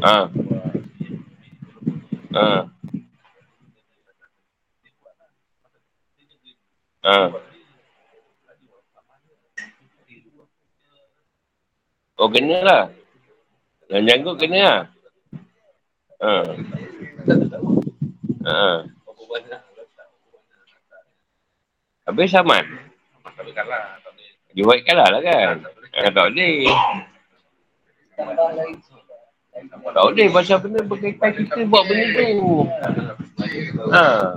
[0.00, 0.16] Ha.
[2.32, 2.48] Ha.
[7.04, 7.49] Ha.
[12.20, 12.82] Oh, kena lah.
[13.88, 14.80] Yang janggut kena lah.
[16.20, 16.32] Ha.
[18.44, 18.84] Ha.
[22.04, 22.64] Habis saman.
[24.52, 25.64] Dia kalah lah kan.
[25.96, 26.68] Ha, tak boleh.
[29.80, 32.68] Tak boleh pasal benda berkaitan kita buat benda tu.
[33.96, 34.36] Ha.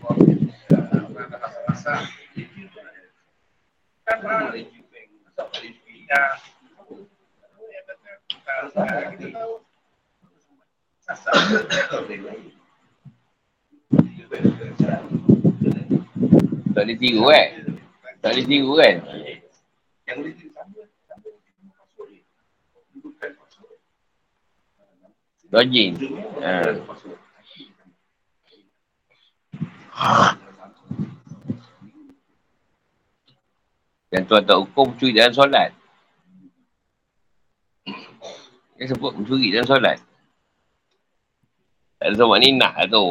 [0.00, 0.08] Tak
[16.86, 17.48] boleh tiru kan?
[18.24, 18.96] Tak boleh tiru kan?
[25.50, 25.92] Login.
[26.40, 26.62] Ha.
[34.10, 35.70] Yang tuan tak hukum curi dalam solat.
[38.80, 40.00] Dia sebut mencuri dalam solat.
[42.00, 43.04] Tak ada sobat ninah lah tu.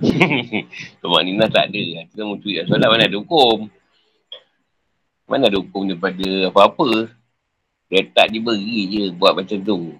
[1.02, 2.06] sobat ninah tak ada.
[2.06, 3.66] Kita mencuri dalam solat mana ada hukum.
[5.26, 7.10] Mana ada hukum daripada apa-apa.
[7.90, 9.98] Dia tak diberi je buat macam tu.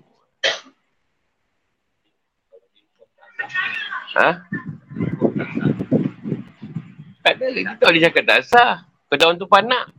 [4.14, 4.28] Ha?
[7.20, 7.46] Tak ada.
[7.52, 8.74] Kita tak boleh cakap tak sah.
[9.10, 9.92] Kedaun tu panak.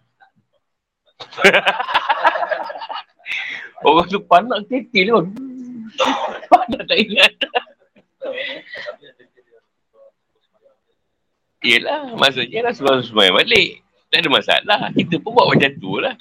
[3.86, 5.26] Orang tu panak ketil pun.
[6.50, 7.34] Panak tak ingat.
[11.62, 13.86] Yelah, maksudnya lah semua balik.
[14.10, 14.82] Tak ada masalah.
[14.98, 16.18] Kita pun buat macam tu lah.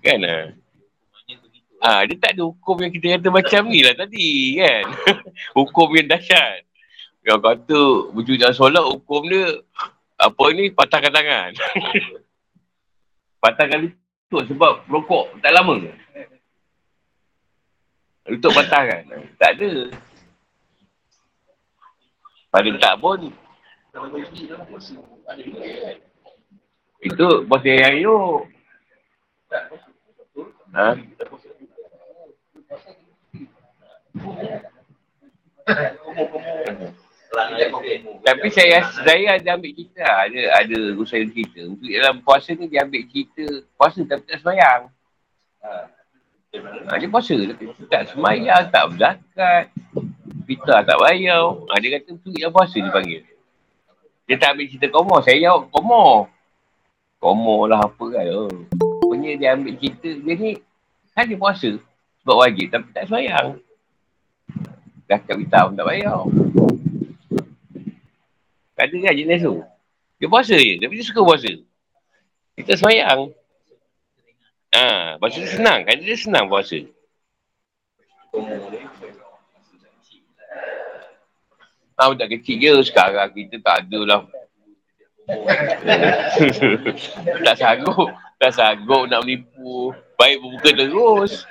[0.00, 0.22] Kan.
[1.80, 4.84] Ah, dia tak ada hukum yang kita kata macam ni lah tadi kan.
[5.58, 6.68] hukum yang dahsyat.
[7.24, 7.80] Yang kata
[8.12, 9.60] wujud dalam solat hukum dia
[10.20, 11.50] apa ni patahkan tangan.
[13.42, 15.80] patahkan lutut sebab rokok tak lama.
[18.28, 19.02] Untuk patah kan?
[19.40, 19.72] Tak ada.
[22.52, 23.32] Pada tak pun.
[27.00, 28.44] Itu bos yang you.
[30.76, 30.94] Ha?
[38.26, 42.82] Tapi saya saya ada ambil cerita ada ada usaha cerita untuk dalam puasa ni dia
[42.82, 43.44] ambil cerita
[43.78, 44.82] puasa tapi tak semayang.
[45.62, 49.64] Ha, dia puasa tapi tak semayang, tak berzakat.
[50.50, 51.54] Fitah tak bayar.
[51.70, 53.22] Ha, dia kata tu yang puasa dia panggil.
[54.26, 55.14] Dia tak ambil cerita komo.
[55.22, 56.26] Saya jawab komo.
[57.22, 58.26] Komo lah apa kan.
[58.34, 58.50] Oh.
[59.06, 60.58] Punya dia ambil cerita dia ni
[61.14, 61.78] kan dia puasa
[62.26, 63.62] sebab wajib tapi tak semayang.
[65.06, 66.26] Zakat fitah pun tak bayar.
[68.80, 69.60] Ada kan jenis tu?
[70.16, 70.80] Dia puasa je.
[70.80, 71.52] Tapi dia suka puasa.
[72.56, 73.28] Kita semayang.
[74.72, 75.84] Ha, puasa tu senang.
[75.84, 76.80] Kan dia senang puasa.
[82.00, 82.72] Ha, budak kecil je.
[82.88, 84.22] Sekarang kita tak ada lah.
[87.44, 88.08] tak sanggup.
[88.40, 89.92] Tak sanggup nak menipu.
[90.16, 91.44] Baik buka terus.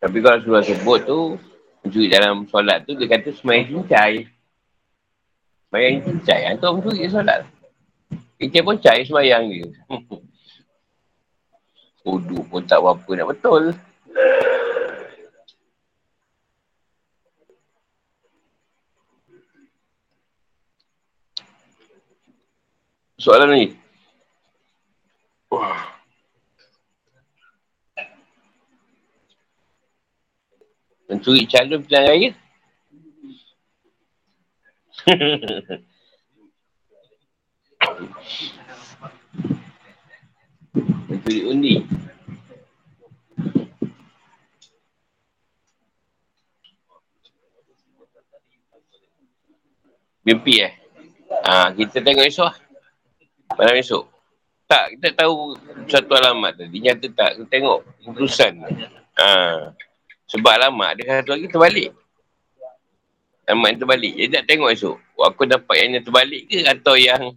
[0.00, 1.36] Tapi kalau sudah sebut tu,
[1.80, 4.28] mencuri dalam solat tu, dia kata semayang cincai.
[5.68, 6.40] Semayang cincai.
[6.54, 7.40] Itu orang mencuri solat.
[8.40, 9.68] Cincai pun cai semayang dia.
[12.10, 13.76] Uduk pun tak apa nak betul.
[23.20, 23.76] Soalan ni.
[25.52, 25.79] Wah.
[31.10, 32.30] Mencuri calon pilihan raya.
[41.10, 41.82] Mencuri undi.
[50.22, 50.78] Mimpi eh.
[51.42, 52.54] Ha, kita tengok esok lah.
[53.58, 54.06] Malam esok.
[54.70, 55.58] Tak, kita tahu
[55.90, 56.78] satu alamat tadi.
[56.78, 58.62] Nyata tak, kita tengok keputusan.
[59.18, 59.74] Ha.
[60.30, 61.90] Sebab lama dia satu lagi terbalik.
[63.50, 64.12] Alamat yang terbalik.
[64.14, 64.96] Dia nak tengok esok.
[65.26, 67.34] Aku dapat yang terbalik ke atau yang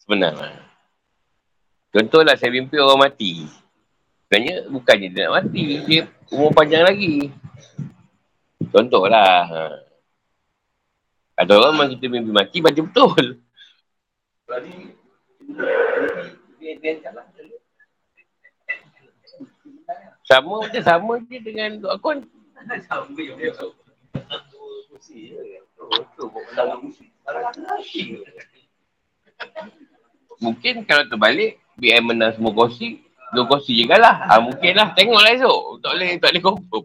[0.00, 0.32] sebenar.
[1.92, 3.44] Contohlah saya mimpi orang mati.
[4.26, 5.64] Sebenarnya bukannya dia nak mati.
[5.84, 7.28] Dia umur panjang lagi.
[8.72, 9.44] Contohlah.
[9.44, 9.60] Ha.
[11.36, 13.24] Ada orang memang kita mimpi mati baca betul.
[20.26, 22.18] Sama macam sama je dengan Duk Akun.
[30.42, 34.26] Mungkin kalau terbalik, BM menang semua kursi, dua kursi je kalah.
[34.26, 35.78] Ha, mungkin lah, tengoklah esok.
[35.78, 36.84] Tak boleh, tak boleh confirm.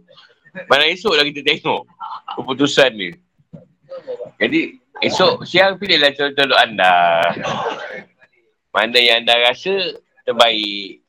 [0.69, 1.81] Mana esok lah kita tengok
[2.37, 3.09] keputusan ni.
[4.37, 6.93] Jadi, esok siang pilihlah contoh anda.
[8.69, 9.97] Mana yang anda rasa
[10.29, 11.01] terbaik.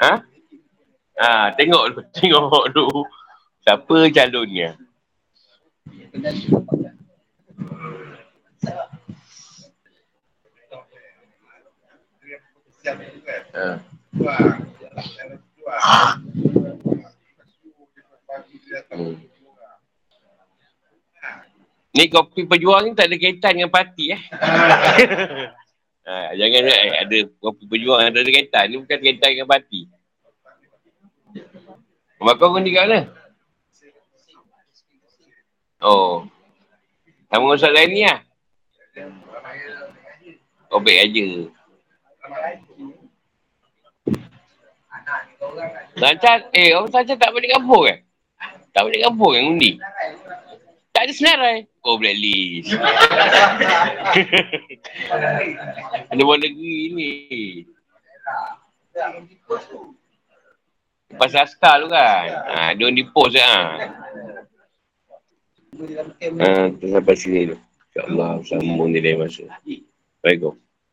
[0.00, 0.12] Ha?
[1.14, 3.00] Ha, tengok dulu, tengok dulu.
[3.64, 4.76] Siapa calonnya?
[13.54, 13.66] Ha.
[18.94, 19.16] Hmm.
[21.94, 24.18] Ni kopi pejuang ni tak ada kaitan dengan parti eh.
[26.04, 28.64] ha, jangan eh, ada kopi pejuang yang ada kaitan.
[28.70, 29.88] Ni bukan kaitan dengan parti.
[32.20, 33.00] Rumah kau undi kat mana?
[35.84, 36.24] Oh.
[37.28, 38.24] Sama Ustaz lain ni lah.
[40.72, 41.26] Oh, baik aja.
[45.94, 47.98] Lancar, eh orang saja tak balik kampung kan?
[48.74, 49.78] Tak balik kampung kan undi?
[51.04, 51.58] Tak ada senarai.
[51.84, 52.72] Oh, blacklist.
[56.08, 57.10] ada buat negeri ni.
[61.20, 62.24] Pasal askar tu kan.
[62.48, 64.00] Ha, dia di post kan.
[66.40, 67.56] Ha, tu sampai sini tu.
[67.92, 69.44] InsyaAllah, sambung ni lain masa.
[69.60, 70.56] Assalamualaikum.